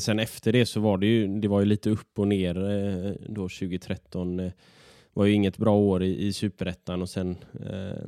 [0.00, 3.12] Sen efter det så var det ju, det var ju lite upp och ner eh,
[3.28, 4.36] då 2013.
[4.36, 4.52] Det eh,
[5.12, 8.04] var ju inget bra år i, i superettan och sen, eh,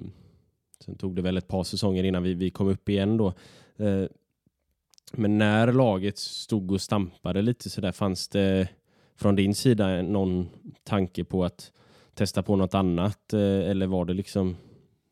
[0.85, 3.35] sen tog det väl ett par säsonger innan vi, vi kom upp igen då.
[3.77, 4.05] Eh,
[5.13, 8.69] men när laget stod och stampade lite så där fanns det
[9.17, 10.49] från din sida någon
[10.85, 11.73] tanke på att
[12.15, 14.57] testa på något annat eh, eller var det liksom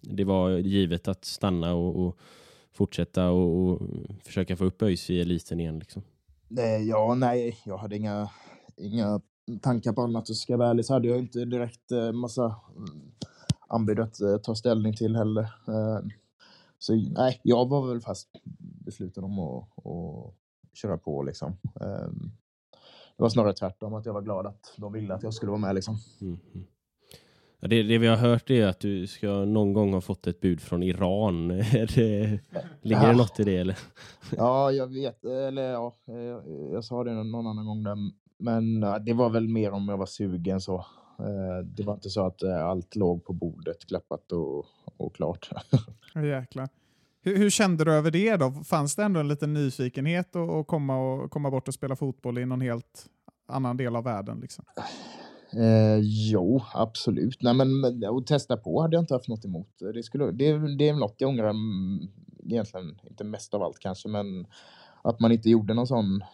[0.03, 2.19] det var givet att stanna och, och
[2.73, 3.81] fortsätta och, och
[4.25, 6.03] försöka få upp ÖIS i eliten igen liksom?
[6.59, 8.31] Eh, Ja, nej, jag hade inga,
[8.77, 9.21] inga
[9.62, 10.31] tankar på annat.
[10.31, 13.12] Och ska jag vara ärlig så hade jag inte direkt eh, massa mm,
[13.69, 15.49] anbud att eh, ta ställning till heller.
[16.79, 20.35] Så nej, jag var väl fast besluten om att, att
[20.73, 21.57] köra på liksom.
[23.17, 25.61] Det var snarare tvärtom, att jag var glad att de ville att jag skulle vara
[25.61, 25.99] med liksom.
[26.21, 26.38] Mm.
[27.64, 30.40] Ja, det, det vi har hört är att du ska någon gång ha fått ett
[30.40, 31.48] bud från Iran.
[31.94, 32.40] Det,
[32.83, 33.12] ligger det Ja.
[33.12, 33.79] något i det eller?
[34.37, 35.25] Ja, jag vet.
[35.25, 37.83] Eller ja, eh, jag sa det någon annan gång.
[37.83, 37.96] Där,
[38.38, 40.75] men det var väl mer om jag var sugen så.
[41.18, 44.64] Eh, Det var inte så att eh, allt låg på bordet, klappat och,
[44.96, 45.51] och klart.
[46.14, 46.68] Jäklar.
[47.25, 48.51] Hur, hur kände du över det då?
[48.51, 52.38] Fanns det ändå en liten nyfikenhet att att komma, och, komma bort och spela fotboll
[52.38, 53.07] i någon helt
[53.48, 54.40] annan del av världen?
[54.40, 54.64] Liksom?
[55.57, 57.43] Eh, jo, absolut.
[57.43, 59.69] Nej, men att testa på hade jag inte haft något emot.
[59.95, 62.09] Det, skulle, det, det är något jag ångrar mm,
[62.45, 64.47] egentligen, inte mest av allt kanske, men
[65.03, 66.25] att man inte gjorde någon sån,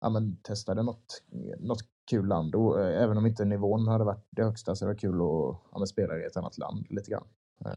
[0.00, 1.22] ja men testade något,
[1.58, 2.54] något kul land.
[2.54, 5.56] Och, eh, även om inte nivån hade varit det högsta så det det kul att
[5.72, 7.26] ja, men spela i ett annat land lite grann.
[7.64, 7.72] Eh.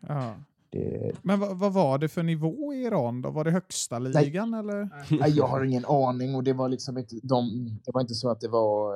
[0.00, 0.34] Ja.
[0.78, 3.30] Det, Men vad, vad var det för nivå i Iran då?
[3.30, 4.88] Var det högsta ligan eller?
[5.20, 8.30] nej, jag har ingen aning och det var liksom inte, de, det var inte så
[8.30, 8.94] att det var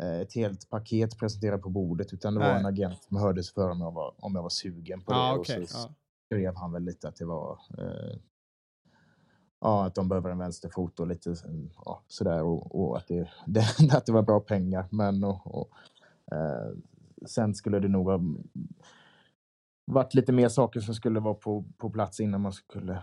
[0.00, 2.60] eh, ett helt paket presenterat på bordet utan det var Nej.
[2.60, 5.18] en agent som hördes för om jag var, om jag var sugen på det.
[5.18, 5.90] Ja, och så Ja.
[6.26, 8.16] skrev han väl lite att det var eh,
[9.60, 11.34] ja, att de behöver en vänsterfot och lite
[11.84, 14.86] ja, sådär och, och att, det, det, att det var bra pengar.
[14.90, 15.70] Men och, och,
[16.36, 16.70] eh,
[17.26, 18.20] sen skulle det nog ha
[19.84, 22.98] varit lite mer saker som skulle vara på, på plats innan man skulle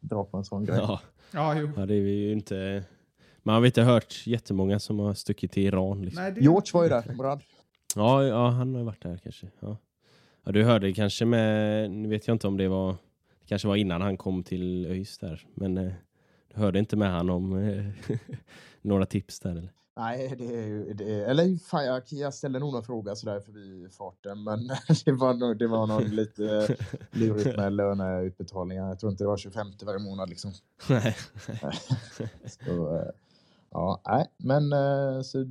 [0.00, 0.76] dra på en sån grej.
[0.78, 1.00] Ja,
[1.32, 1.70] Ja, jo.
[1.76, 2.84] ja, det är ju inte...
[3.42, 6.02] Man har inte hört jättemånga som har stuckit till Iran.
[6.02, 6.22] Liksom.
[6.22, 7.42] Nej, det- George var ju där, Brad.
[7.94, 9.46] Ja, ja, han har varit där kanske.
[9.60, 9.76] Ja.
[10.44, 12.92] Ja, du hörde kanske med, nu vet jag inte om det var,
[13.40, 15.92] det kanske var innan han kom till ÖIS där, men eh,
[16.54, 17.84] du hörde inte med han om eh,
[18.82, 19.70] några tips där eller?
[19.96, 20.94] Nej, det är ju...
[20.94, 24.66] Det är, eller fan, jag, jag ställde nog någon fråga sådär förbi farten, men
[25.04, 26.76] det var nog, det var nog lite
[27.10, 28.88] lurigt med löneutbetalningar.
[28.88, 30.52] Jag tror inte det var 25 varje månad liksom.
[30.88, 31.16] Nej.
[32.46, 33.10] Så, eh,
[33.70, 35.44] ja, nej, men eh, så,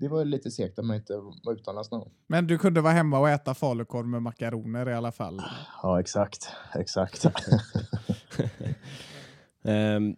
[0.00, 2.10] det var lite segt att man inte var utomlands någon.
[2.26, 5.42] Men du kunde vara hemma och äta falukorv med makaroner i alla fall.
[5.82, 6.48] Ja, exakt.
[6.74, 7.26] Exakt.
[9.64, 10.16] Ehm,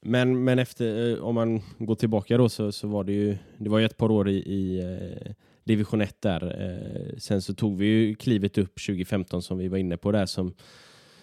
[0.00, 3.70] men, men efter, eh, om man går tillbaka då så, så var det ju, det
[3.70, 5.32] var ju ett par år i, i eh,
[5.64, 6.62] division 1 där.
[6.62, 10.26] Eh, sen så tog vi ju klivet upp 2015 som vi var inne på där
[10.26, 10.54] som,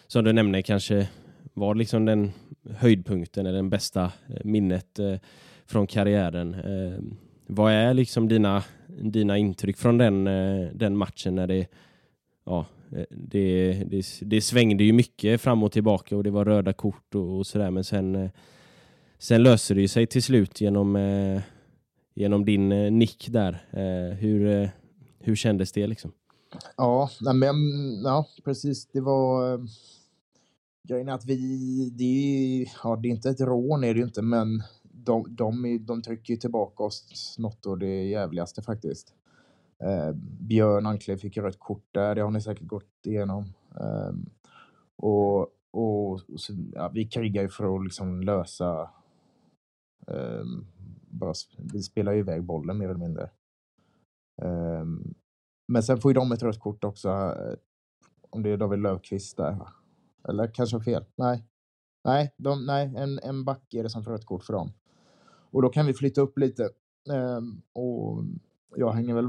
[0.07, 1.07] som du nämnde kanske
[1.53, 2.31] var liksom den
[2.69, 4.11] höjdpunkten eller den bästa
[4.43, 4.99] minnet
[5.65, 6.55] från karriären.
[7.47, 10.23] Vad är liksom dina, dina intryck från den,
[10.77, 11.67] den matchen när det,
[12.45, 12.65] ja,
[13.09, 17.37] det, det, det svängde ju mycket fram och tillbaka och det var röda kort och,
[17.37, 18.29] och sådär men sen, eh,
[19.19, 21.41] sen löser det ju sig till slut genom, eh,
[22.13, 23.65] genom din eh, nick där.
[23.71, 24.69] Eh, hur, eh,
[25.19, 26.11] hur kändes det liksom?
[26.77, 27.55] Ja, nej, men,
[28.03, 28.85] ja, precis.
[28.85, 29.53] Det var...
[29.53, 29.59] eh,
[30.87, 31.89] Grejen är att vi...
[31.89, 35.65] Det är, ja, det är inte ett rån, är det ju inte, men de, de,
[35.65, 39.13] är- de trycker ju tillbaka oss något och det jävligaste faktiskt.
[39.83, 43.53] Eh, Björn Ankle fick ju rött kort där, det har ni säkert gått igenom.
[43.79, 44.13] Eh,
[44.95, 45.41] och
[45.77, 48.89] och så, ja, vi krigar ju för att liksom lösa...
[50.07, 50.45] Eh,
[51.07, 51.33] bara,
[51.73, 53.23] vi spelar ju iväg bollen mer eller mindre.
[54.41, 54.85] Eh,
[55.67, 57.09] men sen får ju de ett rött kort också.
[57.09, 57.55] eh,
[58.29, 59.51] Om det är David Löfqvist där.
[59.51, 59.73] va?
[60.27, 61.05] Eller kanske fel?
[61.15, 61.45] Nej.
[62.03, 64.71] Nej, de, nej en, en back är det som får rött kort för dem.
[65.51, 66.69] Och då kan vi flytta upp lite.
[67.13, 68.23] Ehm, och
[68.75, 69.27] jag hänger väl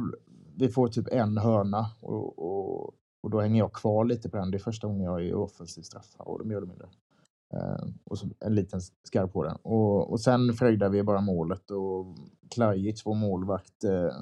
[0.59, 4.51] vi får typ en hörna och, och, och då hänger jag kvar lite på den.
[4.51, 6.89] Det är första gången jag är offensiv straffområde mer eller mindre.
[7.52, 9.56] Eh, och så en liten skarv på den.
[9.62, 12.06] Och, och sen fröjdar vi bara målet och
[12.50, 14.16] Klajic, vår målvakt, eh,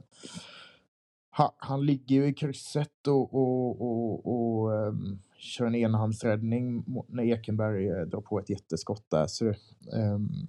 [1.37, 7.23] han, han ligger ju i krysset och, och, och, och um, kör en enhandsräddning när
[7.25, 9.27] Ekenberg uh, drar på ett jätteskott där.
[9.27, 9.55] Så,
[9.93, 10.47] um,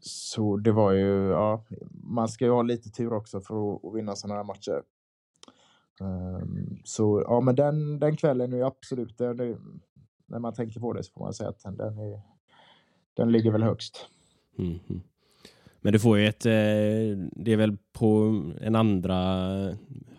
[0.00, 3.94] så det var ju, ja, man ska ju ha lite tur också för att, att
[3.94, 4.82] vinna sådana här matcher.
[6.00, 9.58] Um, så ja, men den, den kvällen är ju absolut, det,
[10.26, 12.20] när man tänker på det så får man säga att den, är,
[13.14, 14.08] den ligger väl högst.
[14.58, 14.78] Mm.
[15.80, 16.52] Men du får ju ett, eh,
[17.32, 19.16] det är väl på en andra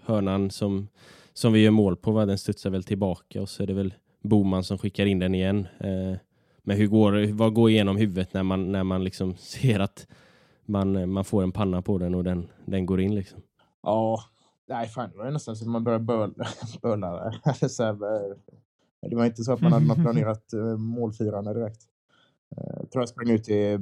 [0.04, 0.88] hörnan som,
[1.34, 2.26] som vi gör mål på, va?
[2.26, 5.68] den studsar väl tillbaka och så är det väl Boman som skickar in den igen.
[5.80, 6.18] Eh,
[6.64, 10.08] men hur går, vad går igenom huvudet när man, när man liksom ser att
[10.66, 13.42] man, man får en panna på den och den, den går in liksom?
[13.84, 14.20] Ja,
[14.68, 16.34] nej fan det var nästan så att man började böla.
[16.82, 17.34] böla
[19.10, 21.82] det var inte så att man hade planerat målfirande direkt.
[22.56, 23.80] Jag tror jag sprang ut till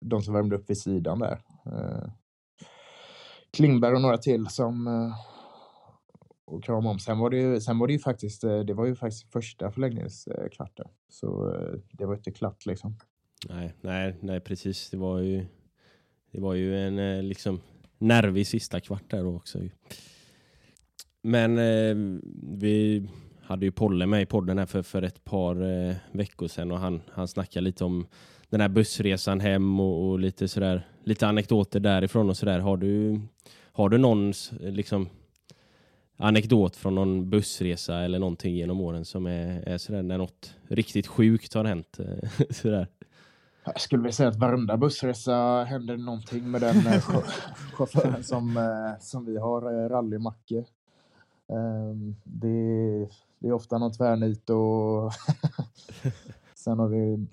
[0.00, 1.40] de som värmde upp vid sidan där.
[1.66, 2.10] Eh,
[3.50, 5.14] Klingberg och några till som eh,
[6.44, 6.98] och kramade om.
[6.98, 9.70] Sen var det ju, sen var det ju faktiskt, eh, det var ju faktiskt första
[9.70, 10.88] förlängningskvarten.
[11.08, 11.54] Så
[11.92, 12.96] det var inte klart liksom.
[13.48, 14.90] Nej, nej, nej precis.
[14.90, 15.46] Det var ju,
[16.32, 17.60] det var ju en liksom
[17.98, 19.58] nervig sista kvart där också.
[21.26, 23.08] Men eh, vi
[23.42, 26.78] hade ju Polle med i podden här för, för ett par eh, veckor sedan och
[26.78, 28.06] han, han snackade lite om
[28.50, 32.58] den här bussresan hem och, och, lite sådär, lite anekdoter därifrån och sådär.
[32.58, 33.20] Har du,
[33.72, 35.08] har du någon liksom
[36.16, 41.06] anekdot från någon bussresa eller någonting genom åren som är, är sådär när något riktigt
[41.06, 41.98] sjukt har hänt?
[41.98, 42.88] Eh, sådär.
[43.64, 47.00] Jag skulle vilja säga att varenda bussresa händer någonting med den eh,
[47.72, 50.64] chauffören som, eh, som vi har, eh, rallymacke.
[51.48, 55.12] Ehm, det, det är ofta någon tvärnit och
[56.54, 57.26] sen har vi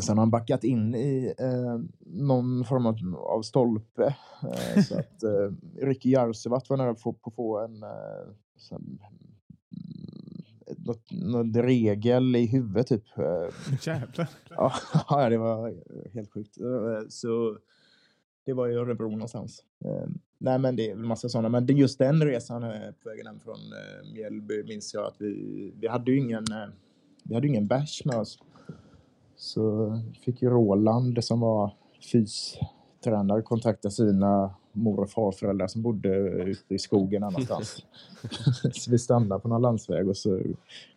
[0.00, 4.16] Sen har han backat in i eh, någon form av, stolpe.
[4.42, 5.50] Eh, så att eh,
[5.82, 8.80] Ricky Jarsevat var nära på att få en eh, så,
[10.78, 13.18] något, något regel i huvudet typ.
[13.18, 13.76] Eh.
[13.86, 14.28] Jävlar.
[15.08, 15.74] Ja, det var
[16.14, 16.60] helt sjukt.
[16.60, 17.58] Eh, så
[18.44, 19.64] det var i Örebro någonstans.
[19.84, 21.48] Eh, nej, men det är väl massa sådana.
[21.48, 22.70] Men just den resan eh,
[23.02, 26.68] på vägen hem från eh, Mjällby minns jag att vi, vi hade ju ingen, eh,
[27.24, 28.38] vi hade ingen bärs med oss.
[29.36, 29.92] Så
[30.24, 31.72] fick ju Roland som var
[32.12, 37.84] fystränare kontakta sina mor och farföräldrar som bodde ute i skogen någonstans.
[38.72, 40.40] så vi stannade på någon landsväg och så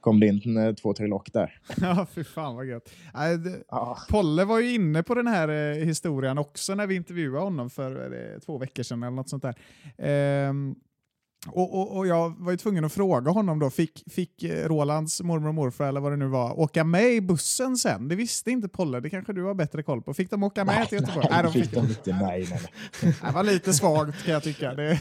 [0.01, 1.59] kom det in eh, två, tre lock där.
[1.81, 2.89] ja, fy fan vad gött.
[3.15, 3.97] Äh, ja.
[4.09, 8.13] Polle var ju inne på den här eh, historien också när vi intervjuade honom för
[8.13, 9.55] eh, två veckor sedan eller något sånt där.
[9.97, 10.75] Ehm,
[11.47, 15.21] och, och, och, jag var ju tvungen att fråga honom då, fick, fick eh, Rolands
[15.21, 18.07] mormor och morfar eller vad det nu var åka med i bussen sen?
[18.07, 20.13] Det visste inte Polle, det kanske du har bättre koll på.
[20.13, 21.27] Fick de åka med nej, till Göteborg?
[21.31, 22.11] Nej, de fick de inte.
[22.21, 22.59] Nej, nej,
[23.01, 23.13] nej.
[23.25, 24.73] Det var lite svagt kan jag tycka.
[24.73, 24.99] Det...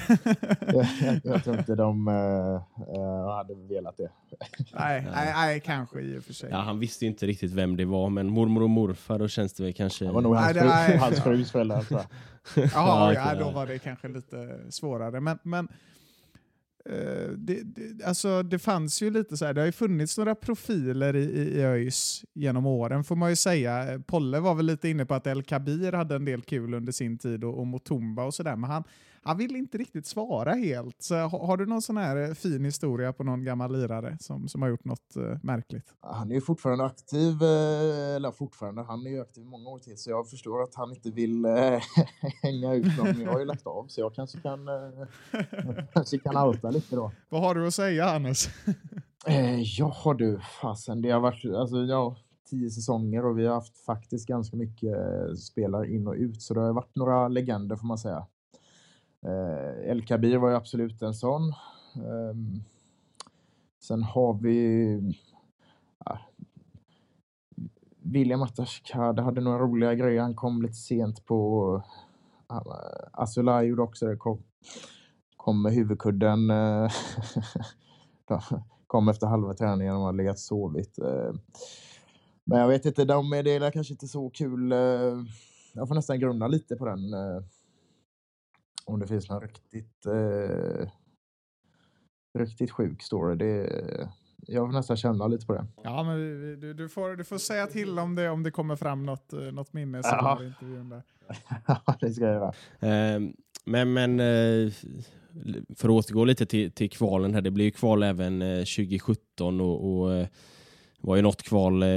[0.66, 0.86] jag,
[1.24, 4.08] jag tror inte de uh, hade velat det.
[4.74, 6.48] nej, nej, nej, kanske i och för sig.
[6.50, 9.52] Ja, han visste ju inte riktigt vem det var, men mormor och morfar, då känns
[9.52, 10.04] det väl kanske...
[10.04, 11.84] Det var nog hans, nej, fru, hans frus föräldrar.
[12.54, 15.20] Jaha, ja, då var det kanske lite svårare.
[15.20, 15.68] Men, men
[16.88, 20.34] Eh, det, det, alltså det fanns ju lite så här, det har ju funnits några
[20.34, 23.92] profiler i, i, i ÖIS genom åren får man ju säga.
[23.92, 26.92] Eh, Polle var väl lite inne på att El Kabir hade en del kul under
[26.92, 28.84] sin tid och, och Motumba och sådär, men han,
[29.26, 31.02] han vill inte riktigt svara helt.
[31.02, 34.48] Så har, har, du någon sån här eh, fin historia på någon gammal lirare som,
[34.48, 35.94] som har gjort något uh, märkligt?
[36.00, 39.96] Han är ju fortfarande aktiv, uh, eller fortfarande, han är ju aktiv många år till
[39.96, 41.52] så jag förstår att han inte vill uh,
[42.42, 43.20] hänga ut någon.
[43.20, 45.06] Jag har ju lagt av så jag kanske kan, uh,
[45.92, 47.12] kanske kan outa lite då.
[47.28, 48.48] Vad har du att säga Hannes?
[49.78, 52.16] ja du, fasen det har varit, alltså ja,
[52.50, 54.96] tio säsonger och vi har haft faktiskt ganska mycket
[55.38, 58.26] spelare in och ut så det har varit några legender får man säga.
[59.26, 61.48] Eh, El Kabir var ju absolut en sån.
[61.96, 62.36] Eh,
[63.82, 65.00] sen har vi
[66.04, 66.18] ja,
[68.12, 70.22] William Atashkade hade några roliga grejer.
[70.22, 71.72] Han kom lite sent på
[72.52, 72.62] uh,
[73.12, 74.16] Asulaj gjorde också det.
[74.16, 74.42] Kom,
[75.36, 76.50] kom med huvudkudden.
[76.50, 76.90] Eh,
[78.86, 80.98] kom efter halva träningen och hade legat sovit.
[80.98, 81.34] Eh.
[82.44, 84.72] Men jag vet inte, de är kanske inte så kul.
[84.72, 84.78] Eh,
[85.72, 87.14] jag får nästan grunna lite på den.
[88.86, 90.88] Om det finns någon riktigt, eh,
[92.38, 93.36] riktigt sjuk story.
[93.36, 93.68] Det,
[94.46, 95.66] jag får nästan känna lite på det.
[95.82, 96.16] Ja, men
[96.60, 99.40] du, du, får, du får säga till om det, om det kommer fram något, eh,
[99.40, 100.38] något minne ja.
[100.44, 101.02] intervjun där.
[101.66, 102.52] ja, det ska jag göra.
[102.80, 103.20] Eh,
[103.64, 104.72] Men, men eh,
[105.76, 107.40] för att återgå lite till, till kvalen här.
[107.40, 110.26] Det blir ju kval även eh, 2017 och, och
[111.00, 111.88] det var ju något kval eh,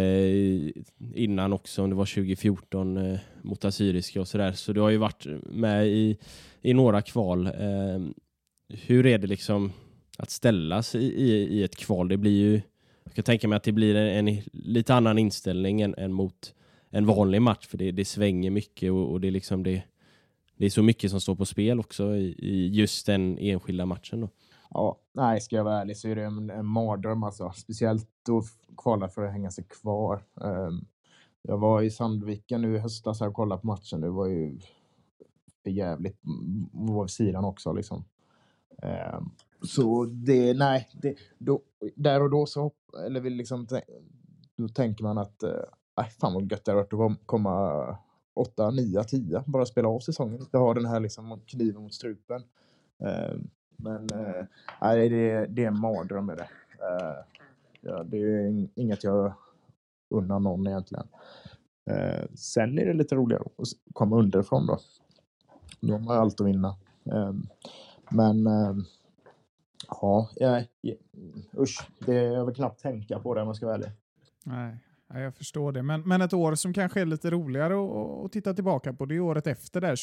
[1.14, 4.52] innan också, om det var 2014 eh, mot Assyriska och sådär.
[4.52, 6.18] Så du har ju varit med i,
[6.62, 7.48] i några kval.
[7.48, 8.00] Eh,
[8.70, 9.72] hur är det liksom
[10.18, 12.08] att ställas i, i, i, ett kval?
[12.08, 12.62] Det blir ju,
[13.04, 16.54] jag kan tänka mig att det blir en, en lite annan inställning än, än, mot
[16.90, 19.84] en vanlig match, för det, det svänger mycket och, och det, är liksom det,
[20.58, 24.22] det är så mycket som står på spel också i, i just den enskilda matchen.
[24.22, 24.30] Då.
[24.70, 27.52] Ja, nej, ska jag vara ärlig så är det en, en mardröm alltså.
[27.56, 28.44] Speciellt och
[28.78, 30.24] kvala för att hänga sig kvar.
[30.42, 30.86] Ehm,
[31.42, 34.02] jag var i Sandviken nu i höstas och kollade på matchen.
[34.02, 34.60] Det var ju
[35.64, 36.20] för jävligt.
[36.72, 38.04] var vid sidan också liksom.
[38.82, 39.30] Ehm,
[39.62, 41.62] så det, nej, det, då,
[41.96, 42.72] där och då så,
[43.06, 43.68] eller vill liksom,
[44.56, 47.98] då tänker man att, äh, fan vad gött det hade varit att komma
[48.34, 50.40] 8, 9, 10, bara spela av säsongen.
[50.40, 52.44] Inte ha den här liksom kniven mot strupen.
[53.00, 54.46] Ehm, men äh,
[54.82, 56.48] nej, det, det är en mardröm Är det.
[56.80, 57.39] Eh,
[57.82, 59.34] Ja, det är inget jag
[60.10, 61.08] unnar någon egentligen.
[61.92, 64.80] Eh, sen är det lite roligare att komma underifrån då.
[65.80, 66.76] Då har man allt att vinna.
[67.06, 67.48] Ehm,
[68.10, 68.86] men ehm,
[69.88, 70.62] Ja, ja,
[71.58, 71.88] usch.
[72.00, 73.92] Det, jag vill knappt tänka på det om jag ska vara ärlig.
[74.44, 74.78] Nej,
[75.24, 75.84] jag förstår det.
[75.84, 79.16] Men, men ett år som kanske är lite roligare att, att titta tillbaka på, det
[79.16, 79.96] är året efter där,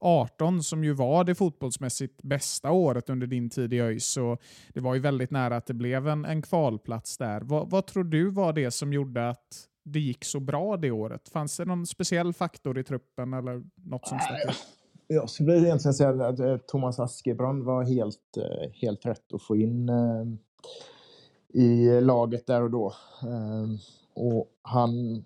[0.00, 4.06] 18 som ju var det fotbollsmässigt bästa året under din tid i ÖIS.
[4.06, 4.38] Så
[4.74, 7.40] det var ju väldigt nära att det blev en, en kvalplats där.
[7.40, 11.28] Vad, vad tror du var det som gjorde att det gick så bra det året?
[11.28, 14.56] Fanns det någon speciell faktor i truppen eller något som stack ut?
[15.10, 19.56] Jag skulle egentligen säga att eh, Thomas Askebrand var helt, eh, helt rätt att få
[19.56, 20.24] in eh,
[21.48, 22.94] i laget där och då.
[23.22, 23.78] Ehm,
[24.14, 25.24] och han,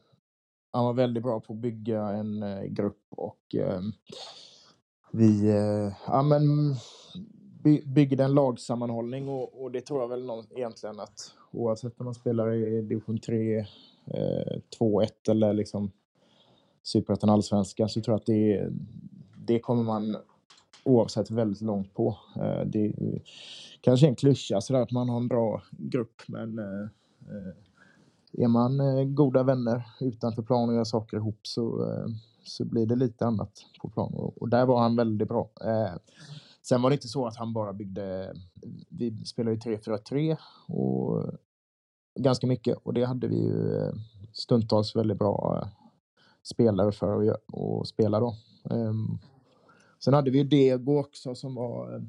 [0.73, 2.45] han var väldigt bra på att bygga en
[2.75, 3.93] grupp och ehm,
[5.13, 6.75] vi eh, ja, men,
[7.95, 12.15] byggde en lagsammanhållning och, och det tror jag väl någon, egentligen att oavsett om man
[12.15, 13.67] spelar i division 3,
[14.79, 15.91] 2, 1 eller liksom
[16.83, 18.71] Superettan Allsvenskan så tror jag att det,
[19.47, 20.17] det kommer man
[20.85, 22.19] oavsett väldigt långt på.
[22.37, 23.23] Eh, det är
[23.81, 26.89] kanske en klyscha sådär att man har en bra grupp men eh,
[27.29, 32.07] eh, är man eh, goda vänner utanför plan och gör saker ihop så, eh,
[32.45, 35.51] så blir det lite annat på plan och där var han väldigt bra.
[35.61, 35.95] Eh,
[36.63, 38.35] sen var det inte så att han bara byggde,
[38.89, 40.37] vi spelade ju 3-4-3
[40.69, 41.25] och
[42.21, 43.93] ganska mycket och det hade vi ju eh,
[44.33, 45.69] stundtals väldigt bra eh,
[46.43, 48.35] spelare för att, att spela då.
[48.71, 49.19] Ehm,
[50.05, 52.07] Sen hade vi ju Dego också som var,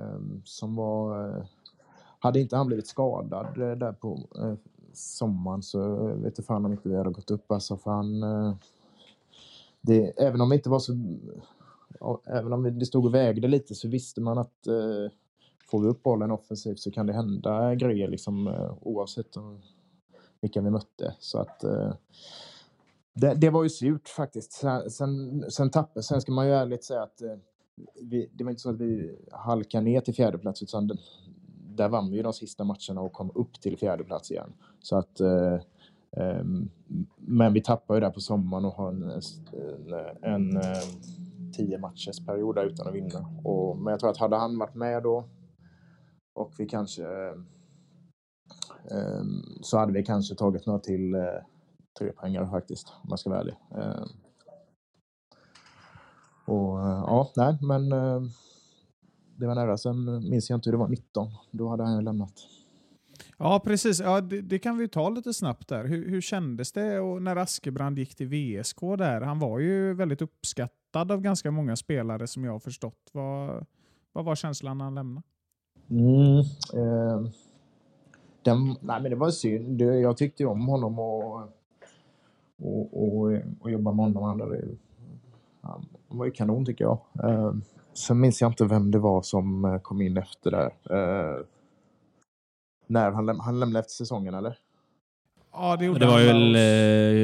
[0.00, 1.46] um, som var
[2.18, 4.54] hade inte han blivit skadad där på uh,
[4.92, 8.22] sommaren så vet inte fan om inte vi hade gått upp alltså för han
[9.86, 10.92] det, även om det inte var så
[12.26, 15.12] även om det stod och vägde lite så visste man att eh,
[15.70, 19.26] får vi upp bollen offensivt så kan det hända grejer liksom eh, oavsett
[20.40, 21.94] vilka vi mötte så att eh,
[23.14, 24.52] det, det, var ju surt faktiskt.
[24.52, 27.36] Sen, sen, sen tappade, sen ska man ju ärligt säga att eh,
[28.02, 30.98] vi, det var inte så att vi halkade ner till fjärde plats utan den,
[31.76, 34.52] där vann vi ju de sista matcherna och kom upp till fjärde plats igen.
[34.80, 35.58] Så att, eh,
[36.12, 36.70] Ehm,
[37.16, 39.20] men vi tappar ju där på sommaren och har en, en,
[40.22, 43.28] en, ehm, tio matchers period där utan att vinna.
[43.44, 45.28] Och, men jag tror att hade han varit med då
[46.34, 47.04] och vi kanske
[48.90, 51.20] ehm, så hade vi kanske tagit några till eh,
[51.98, 53.54] tre poängare faktiskt, om jag ska vara ärlig.
[56.44, 57.88] Och eh, ja, nej, men
[59.36, 59.76] det var nära.
[59.76, 61.28] Sen minns jag inte hur det var 19.
[61.50, 62.32] Då hade han ju lämnat.
[63.38, 64.00] Ja, precis.
[64.00, 65.84] Ja, det, det, kan vi ta lite snabbt där.
[65.84, 69.20] Hur, hur kändes det och när Askebrand gick till VSK där?
[69.20, 73.10] Han var ju väldigt uppskattad av ganska många spelare som jag har förstått.
[73.12, 73.66] Vad,
[74.12, 75.26] vad var känslan när han lämnade?
[75.90, 76.38] Mm,
[76.74, 77.30] eh,
[78.42, 79.80] den, nej, men det var synd.
[79.80, 81.48] Jag tyckte om honom och
[82.62, 84.22] och, och, och jobba med honom.
[84.22, 84.40] Han,
[86.08, 86.98] han var ju kanon tycker jag.
[87.24, 87.52] Eh,
[87.92, 90.72] sen minns jag inte vem det var som eh, kom in efter där.
[90.90, 91.44] Eh,
[92.86, 94.58] när han, läm han lämnade efter säsongen eller?
[95.52, 96.54] Ja, det, det var ju väl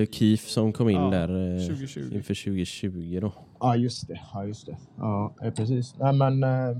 [0.02, 2.00] eh, Keef som kom in ja, där eh, 2020.
[2.00, 3.32] inför 2020 då.
[3.60, 4.20] Ja, just det.
[4.32, 4.76] Ja, just det.
[4.96, 5.94] Ja, precis.
[5.98, 6.78] Nej, men eh,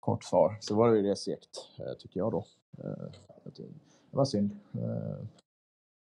[0.00, 2.46] kort svar så var det ju det segt, eh, tycker jag då.
[2.78, 3.10] Eh,
[3.56, 4.50] det var synd.
[4.74, 5.26] Eh,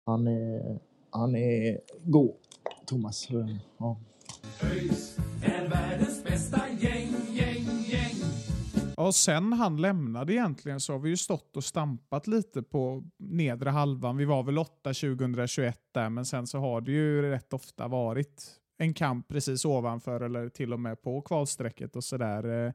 [0.05, 0.79] han är
[1.09, 2.31] han är god,
[2.85, 3.27] Thomas.
[3.77, 3.97] Ja.
[5.43, 7.06] är världens bästa gäng.
[8.97, 13.69] Och sen han lämnade egentligen så har vi ju stått och stampat lite på nedre
[13.69, 14.17] halvan.
[14.17, 18.43] Vi var väl 8 2021 där, men sen så har det ju rätt ofta varit
[18.77, 22.65] en kamp precis ovanför eller till och med på kvalstrecket och sådär.
[22.65, 22.73] Eh,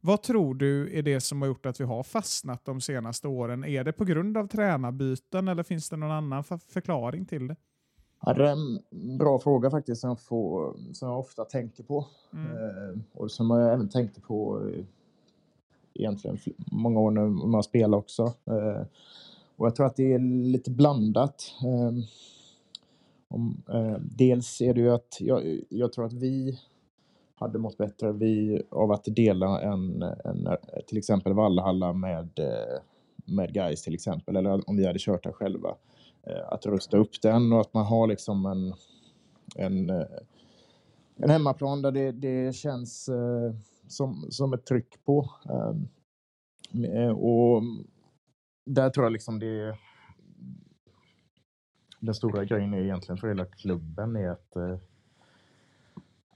[0.00, 3.64] vad tror du är det som har gjort att vi har fastnat de senaste åren?
[3.64, 7.56] Är det på grund av tränarbyten eller finns det någon annan förklaring till det?
[8.20, 12.06] Ja, det är en bra fråga faktiskt som jag, får, som jag ofta tänker på.
[12.32, 12.46] Mm.
[12.46, 14.84] Eh, och som jag även tänkte på eh,
[15.94, 18.22] egentligen många år när man spelar också.
[18.22, 18.86] Eh,
[19.56, 21.54] och jag tror att det är lite blandat.
[21.62, 22.04] Eh,
[23.28, 26.58] om, eh, dels är det ju att jag, jag, tror att vi
[27.34, 30.48] hade mått bättre vi, av att dela en, en
[30.86, 32.80] till exempel Vallhalla med, eh,
[33.24, 35.74] med guys till exempel, eller om vi hade kört den själva.
[36.26, 38.74] Eh, att rusta upp den och att man har liksom en,
[39.56, 40.06] en, eh,
[41.16, 43.54] en hemmaplan där det, det känns eh,
[43.86, 45.30] som, som ett tryck på.
[45.50, 45.88] Ehm,
[47.16, 47.62] och
[48.66, 49.78] där tror jag liksom det
[52.00, 54.78] den stora grejen är egentligen för hela klubben är att eh,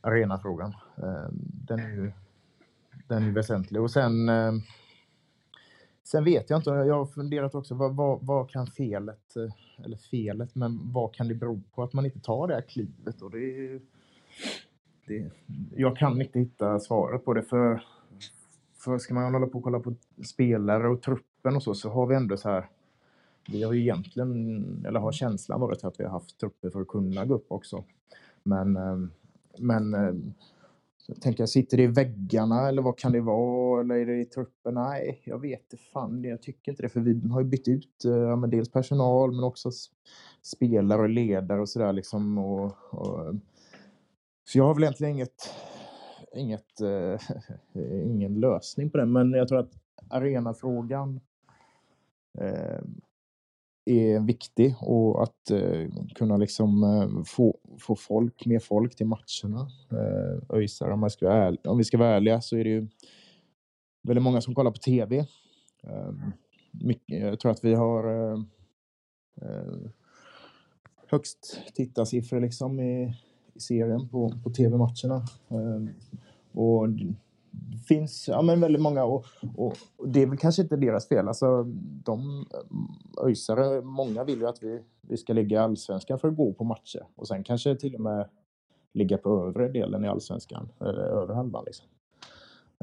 [0.00, 1.28] arenafrågan, eh,
[1.66, 2.12] den är ju
[3.08, 3.82] den är väsentlig.
[3.82, 4.52] Och sen, eh,
[6.04, 9.96] sen vet jag inte, jag har funderat också, vad, vad, vad, kan felet, eh, eller
[9.96, 13.22] felet, men vad kan det bero på att man inte tar det här klivet?
[13.22, 13.80] Och det,
[15.08, 15.30] det,
[15.76, 17.82] jag kan inte hitta svaret på det, för,
[18.78, 19.94] för ska man hålla på och kolla på
[20.24, 22.68] spelare och truppen och så, så har vi ändå så här
[23.50, 26.88] vi har ju egentligen, eller har känslan varit att vi har haft trupper för att
[26.88, 27.84] kunna gå upp också.
[28.42, 28.98] Men, eh,
[29.58, 30.14] men eh,
[31.06, 33.80] jag tänker, sitter det i väggarna eller vad kan det vara?
[33.80, 34.74] Eller är det i truppen?
[34.74, 36.24] Nej, jag vet inte fan.
[36.24, 36.88] Jag tycker inte det.
[36.88, 39.70] För vi har ju bytt ut eh, ja, men dels personal men också
[40.42, 42.38] spelare och ledare och sådär liksom.
[42.38, 43.34] Och, och,
[44.48, 45.54] så jag har väl egentligen inget,
[46.36, 47.20] inget, eh,
[48.06, 49.06] ingen lösning på det.
[49.06, 49.72] Men jag tror att
[50.10, 51.20] arenafrågan
[52.38, 52.80] eh,
[53.84, 59.70] är viktig och att eh, kunna liksom eh, få, få folk, mer folk till matcherna.
[59.90, 61.10] Eh, öjsar, om,
[61.64, 62.88] om vi ska vara ärliga så är det ju
[64.02, 65.18] väldigt många som kollar på TV.
[65.82, 66.12] Eh,
[66.72, 68.38] mycket, jag tror att vi har eh,
[69.42, 69.90] eh
[71.10, 73.14] högst tittarsiffror liksom i,
[73.58, 75.16] i serien på, på TV-matcherna.
[75.48, 75.82] Eh,
[76.52, 76.88] och
[77.50, 81.08] det finns ja, men väldigt många och, och, och, det är väl kanske inte deras
[81.08, 81.28] fel.
[81.28, 81.64] Alltså,
[82.04, 86.36] de eh, öjsare, många vill ju att vi, vi ska ligga i allsvenskan för att
[86.36, 88.28] gå på matcher och sen kanske till och med
[88.94, 91.86] ligga på övre delen i allsvenskan, eller övre halvan liksom.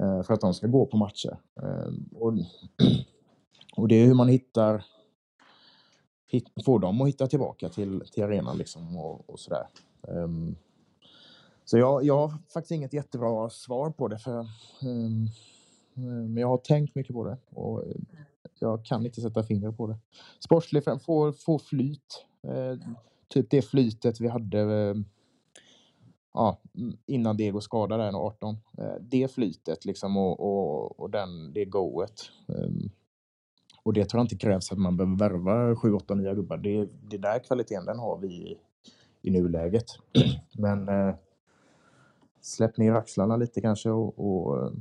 [0.01, 1.37] Eh, för att de ska gå på matcher.
[1.61, 2.33] Eh, och,
[3.77, 4.85] och det är hur man hittar
[6.27, 9.67] hit, får dem att hitta tillbaka till, till arenan liksom och, och sådär.
[10.01, 10.55] Um,
[11.65, 14.17] så jag, jag har faktiskt inget jättebra svar på det.
[14.17, 14.39] För,
[14.83, 15.29] um,
[16.33, 17.83] men jag har tänkt mycket på det och
[18.59, 19.97] jag kan inte sätta fingret på det.
[20.39, 22.25] Sportslig får, får flyt.
[22.43, 22.89] Eh,
[23.27, 24.95] typ det flytet vi hade eh,
[26.33, 26.61] ja,
[27.05, 28.57] innan Diego skadade där 18.
[28.77, 32.31] Eh, det flytet liksom och, och, och den, det goet.
[32.47, 32.89] Ehm,
[33.83, 36.57] och det tror jag inte krävs att man behöver värva 7, 8 nya gubbar.
[36.57, 38.57] Det, det där kvaliteten den har vi i,
[39.21, 39.85] i nuläget.
[40.57, 41.15] Men eh,
[42.45, 44.71] släpp ner axlarna lite kanske och, och, eh,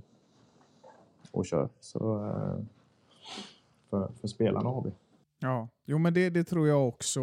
[1.30, 1.68] och kör.
[1.80, 2.64] Så, eh,
[3.90, 4.92] för, för spelarna vi.
[5.40, 7.22] Ja, jo men det, det tror jag också.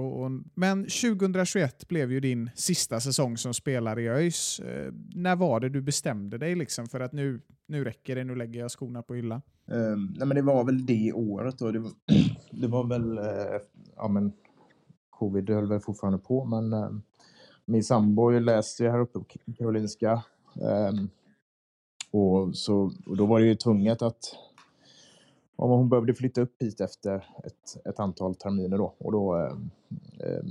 [0.54, 4.60] Men 2021 blev ju din sista säsong som spelare i ÖIS.
[4.60, 8.36] Eh, när var det du bestämde dig liksom för att nu, nu räcker det, nu
[8.36, 9.42] lägger jag skorna på hyllan?
[9.66, 11.72] Um, nej men det var väl det året då.
[11.72, 11.92] Det var,
[12.52, 13.62] det var väl, uh,
[13.96, 14.32] ja men
[15.10, 16.90] covid höll väl fortfarande på men uh,
[17.66, 19.26] min sambo läste här uppe på
[19.58, 20.24] Karolinska.
[20.56, 21.10] Um,
[22.12, 24.36] och, så, och då var det ju tvunget att
[25.56, 28.94] om hon behövde flytta upp hit efter ett, ett antal terminer då.
[28.98, 29.36] Och då,
[30.20, 30.44] eh,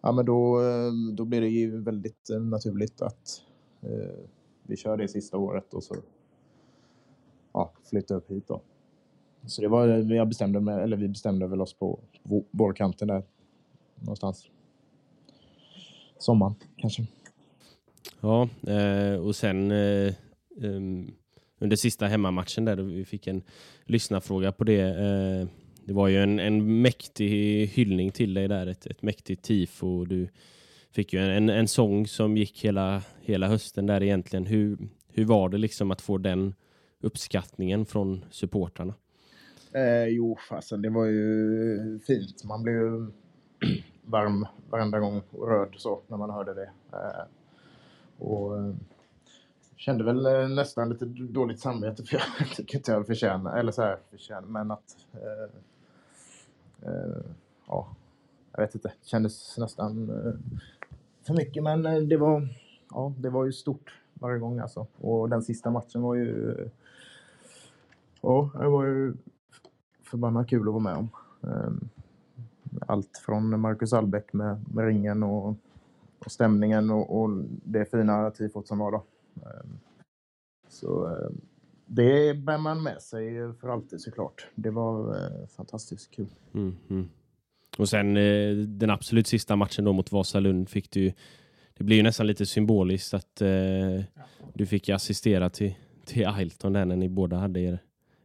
[0.00, 3.42] ja, men då, ehm, då blev det ju väldigt eh, naturligt att
[3.82, 4.28] eh,
[4.62, 5.94] vi kör det sista året och så
[7.52, 8.60] ja, flytta upp hit då.
[9.46, 12.00] Så det var, eh, jag bestämde mig, eller vi bestämde väl oss på
[12.50, 13.22] vårkanten där
[13.94, 14.50] någonstans.
[16.18, 17.06] Sommaren kanske.
[18.20, 20.14] Ja, eh, och sen eh,
[21.58, 23.42] under sista hemmamatchen där vi fick en
[23.84, 24.80] lyssnarfråga på det.
[24.80, 25.48] Eh,
[25.84, 30.04] det var ju en, en mäktig hyllning till dig där, ett, ett mäktigt tifo.
[30.04, 30.28] Du
[30.90, 34.46] fick ju en, en, en sång som gick hela, hela hösten där egentligen.
[34.46, 34.78] Hur,
[35.12, 36.54] hur var det liksom att få den
[37.00, 38.94] uppskattningen från supportrarna?
[39.72, 42.44] Eh, jo, fasen, det var ju fint.
[42.44, 43.10] Man blev ju
[44.04, 46.70] varm varenda gång och röd så när man hörde det.
[46.92, 47.24] Eh,
[48.18, 48.74] och eh,
[49.76, 53.82] kände väl eh, nästan lite dåligt samvete för jag tycker inte jag förtjänar, eller så
[53.82, 55.60] här förtjänar, men att eh,
[56.90, 57.22] eh,
[57.66, 57.88] ja,
[58.52, 60.32] jag vet inte, kändes nästan eh,
[61.26, 62.48] för mycket men eh, det var
[62.90, 64.86] ja, det var ju stort varje gång alltså.
[65.00, 66.54] Och den sista matchen var ju...
[68.20, 69.14] Ja, det var ju
[70.02, 71.08] förbannat kul att vara med om.
[71.42, 71.88] Ehm,
[72.86, 75.48] allt från Marcus Albeck med, med ringen och,
[76.18, 77.30] och stämningen och, och
[77.64, 79.04] det fina tifot som var då.
[79.36, 79.78] Ehm,
[80.68, 81.40] så ehm,
[81.86, 84.46] det bär man med sig för alltid såklart.
[84.54, 86.28] Det var eh, fantastiskt kul.
[86.54, 87.08] Mm, mm.
[87.78, 91.12] Och sen eh, den absolut sista matchen då mot Vasalund fick du ju-
[91.78, 94.04] det blir ju nästan lite symboliskt att eh,
[94.54, 97.78] du fick assistera till, till Ailton där när ni båda hade er,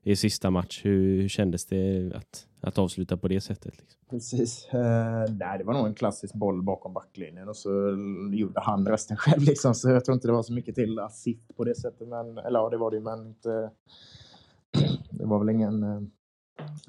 [0.03, 0.85] er sista match.
[0.85, 3.79] Hur, hur kändes det att, att avsluta på det sättet?
[3.79, 4.01] Liksom?
[4.09, 4.67] Precis.
[4.73, 7.69] Eh, nej, det var nog en klassisk boll bakom backlinjen och så
[8.31, 9.41] gjorde han resten själv.
[9.41, 9.73] Liksom.
[9.73, 12.07] Så jag tror inte det var så mycket till assist på det sättet.
[12.07, 13.71] Men, eller ja, det var det ju, men inte...
[15.09, 16.01] Det var väl ingen eh,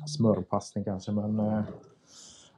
[0.07, 1.39] smörpassning kanske, men...
[1.39, 1.63] Eh,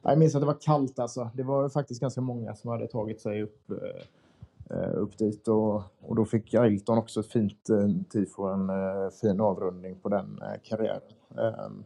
[0.01, 1.29] jag minns att det var kallt alltså.
[1.33, 5.75] Det var faktiskt ganska många som hade tagit sig upp, eh, eh upp dit och,
[6.01, 10.39] och då fick Ailton också ett fint eh, tifo, en eh, fin avrundning på den
[10.41, 11.01] eh, karriären.
[11.37, 11.83] Ehm,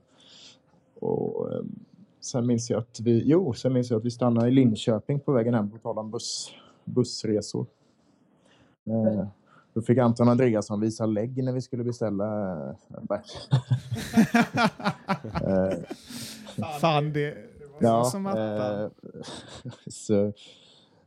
[0.99, 1.61] och, eh,
[2.21, 5.31] Sen minns jag att vi, jo, sen minns jag att vi stannade i Linköping på
[5.31, 6.51] vägen hem på tal om buss,
[6.85, 7.65] bussresor.
[8.85, 9.27] Eh,
[9.73, 13.31] då fick Anton Andreasson visa lägg när vi skulle beställa eh, en back.
[15.43, 15.73] eh,
[16.81, 18.83] Fan, det, det var ja, så som attan.
[18.83, 18.89] eh,
[19.87, 20.25] så,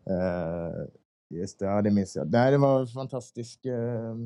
[0.04, 0.86] eh,
[1.28, 2.30] just det, ja, det minns jag.
[2.32, 4.16] Nej, det var ett fantastiskt eh,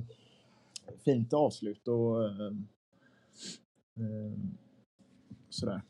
[1.05, 2.53] fint avslut och eh,
[5.57, 5.83] sådär.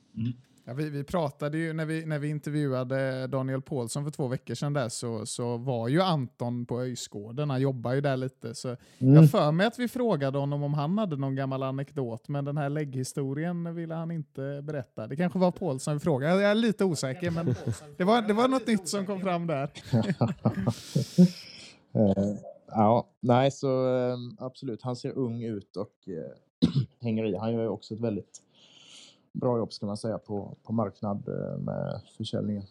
[0.68, 4.54] Ja, vi, vi pratade ju när vi, när vi intervjuade Daniel Paulsson för två veckor
[4.54, 7.50] sedan där så, så var ju Anton på Öjsgården.
[7.50, 8.54] Han jobbar ju där lite.
[8.54, 9.14] Så Mm.
[9.14, 12.56] Jag för mig att vi frågade honom om han hade någon gammal anekdot, men den
[12.56, 15.06] här lägghistorien ville han inte berätta.
[15.06, 16.42] Det kanske var Paulsson vi frågade.
[16.42, 17.54] Jag är lite osäker, men
[17.96, 19.70] det var, det var något nytt som kom fram där.
[21.92, 22.34] Eh,
[22.66, 24.82] ja, nej, så eh, absolut.
[24.82, 26.68] Han ser ung ut och eh,
[27.00, 27.36] hänger i.
[27.36, 28.42] Han gör ju också ett väldigt
[29.41, 32.62] bra jobb ska man säga på, på marknad eh, med försäljningen.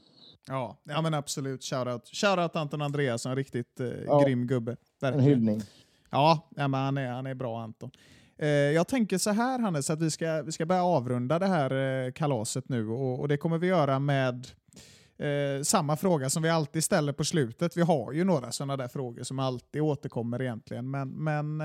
[0.48, 1.64] Ja, ja men absolut.
[1.64, 4.20] Shoutout, Shoutout Anton Andreasson, riktigt eh, Ja.
[4.26, 4.72] grym gubbe.
[4.72, 5.26] En Verkligen.
[5.30, 5.62] hyllning.
[6.10, 7.92] Ja, ja men han, är, han är bra Anton.
[8.38, 12.06] Eh, jag tänker så här Hannes, att vi ska, vi ska börja avrunda det här
[12.06, 14.48] eh, kalaset nu och, och det kommer vi göra med
[15.18, 17.78] eh, samma fråga som vi alltid ställer på slutet.
[17.78, 21.62] Vi har ju några sådana där frågor som alltid återkommer egentligen, men, men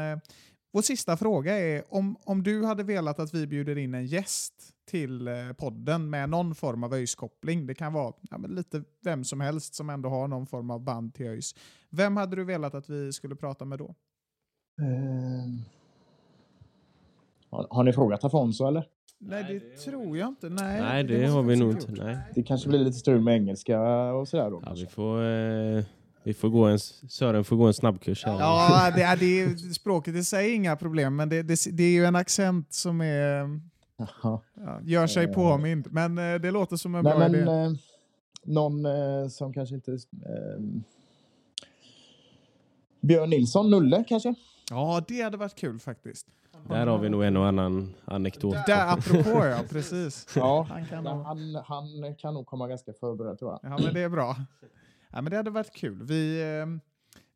[0.72, 4.54] vår sista fråga är om, om du hade velat att vi bjuder in en gäst
[4.90, 7.66] till eh, podden med någon form av ÖIS-koppling.
[7.66, 10.80] Det kan vara ja, men lite vem som helst som ändå har någon form av
[10.80, 11.54] band till ÖIS.
[11.90, 13.94] Vem hade du velat att vi skulle prata med då?
[14.80, 15.64] Eh,
[17.50, 18.86] har, har ni frågat Afonso eller?
[19.18, 20.48] Nej, det tror jag inte.
[20.48, 21.92] Nej, Nej, det, måste har vi nog inte.
[21.92, 22.18] Nej.
[22.34, 23.80] Det kanske blir lite strul med engelska
[24.12, 24.56] och sådär då.
[24.56, 24.84] Ja, kanske.
[24.84, 25.84] vi, får, eh,
[26.22, 28.38] vi får gå en, Sören får gå en snabbkurs här.
[28.38, 31.82] Ja, det är, det är, språket i sig är inga problem, men det, det, det
[31.82, 33.60] är ju en accent som är,
[34.22, 34.42] ja,
[34.82, 35.32] gör sig Eh.
[35.32, 35.88] påmind.
[35.90, 37.50] Men eh, det låter som en Nej, bra men idé.
[37.50, 37.70] eh,
[38.42, 39.92] någon eh, som kanske inte...
[39.92, 39.98] Eh,
[43.00, 44.34] Björn Nilsson, Nulle kanske?
[44.70, 46.26] Ja, det hade varit kul faktiskt.
[46.68, 48.56] Där har vi nog en och annan anekdot.
[48.66, 50.26] Där, apropå ja, precis.
[50.36, 53.72] Ja, Han kan han, nog- han, han kan nog komma ganska förberedd tror jag.
[53.72, 54.36] Ja, men det är bra.
[55.12, 56.02] Ja, men det hade varit kul.
[56.02, 56.80] Vi, ehm,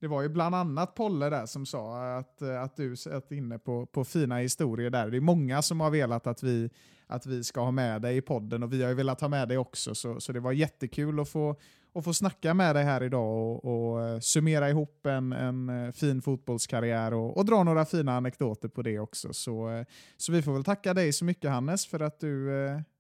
[0.01, 3.59] det var ju bland annat Polle där som sa att, eh, att du satt inne
[3.59, 5.11] på, på fina historier där.
[5.11, 6.71] Det är många som har velat att vi,
[7.07, 9.49] att vi ska ha med dig i podden och vi har ju velat ha med
[9.49, 9.95] dig också.
[9.95, 11.57] Så, så det var jättekul att få,
[11.95, 15.93] att få snacka med dig här idag och, och eh, summera ihop en, en eh,
[15.93, 19.33] fin fotbollskarriär och, och dra några fina anekdoter på det också.
[19.33, 19.85] Så,
[20.17, 22.51] så vi får väl tacka dig så mycket Hannes för att du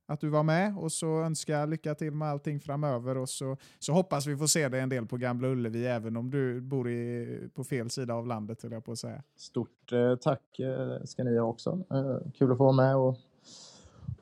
[0.07, 3.57] att du var med och så önskar jag lycka till med allting framöver och så,
[3.78, 6.90] så hoppas vi får se dig en del på Gamla Ullevi även om du bor
[6.90, 9.22] i, på fel sida av landet höll jag på att säga.
[9.36, 11.84] Stort eh, tack eh, ska ni ha också.
[11.90, 12.96] Eh, kul att få vara med.
[12.96, 13.18] Och,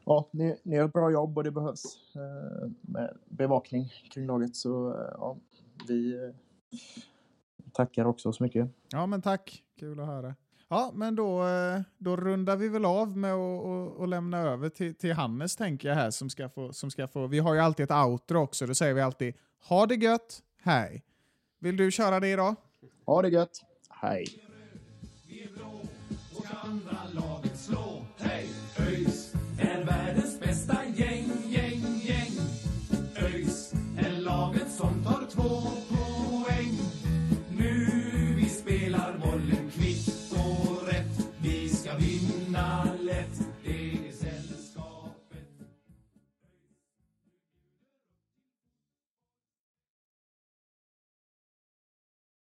[0.05, 4.57] ja, ni, ni gör ett bra jobb och det behövs eh, med bevakning kring laget.
[4.57, 5.37] Så eh, ja,
[5.89, 6.31] vi eh,
[7.73, 8.71] tackar också så mycket.
[8.91, 10.35] Ja men tack, kul att höra.
[10.73, 14.69] Ja men då, eh, då rundar vi väl av med att och, och lämna över
[14.69, 17.61] till, till Hannes tänker jag här som ska, få, som ska få, vi har ju
[17.61, 19.35] alltid ett outro också, då säger vi alltid
[19.69, 21.03] ha det gött, hej.
[21.59, 22.55] Vill du köra det idag?
[23.07, 23.61] Ha det gött.
[23.89, 24.27] Hej!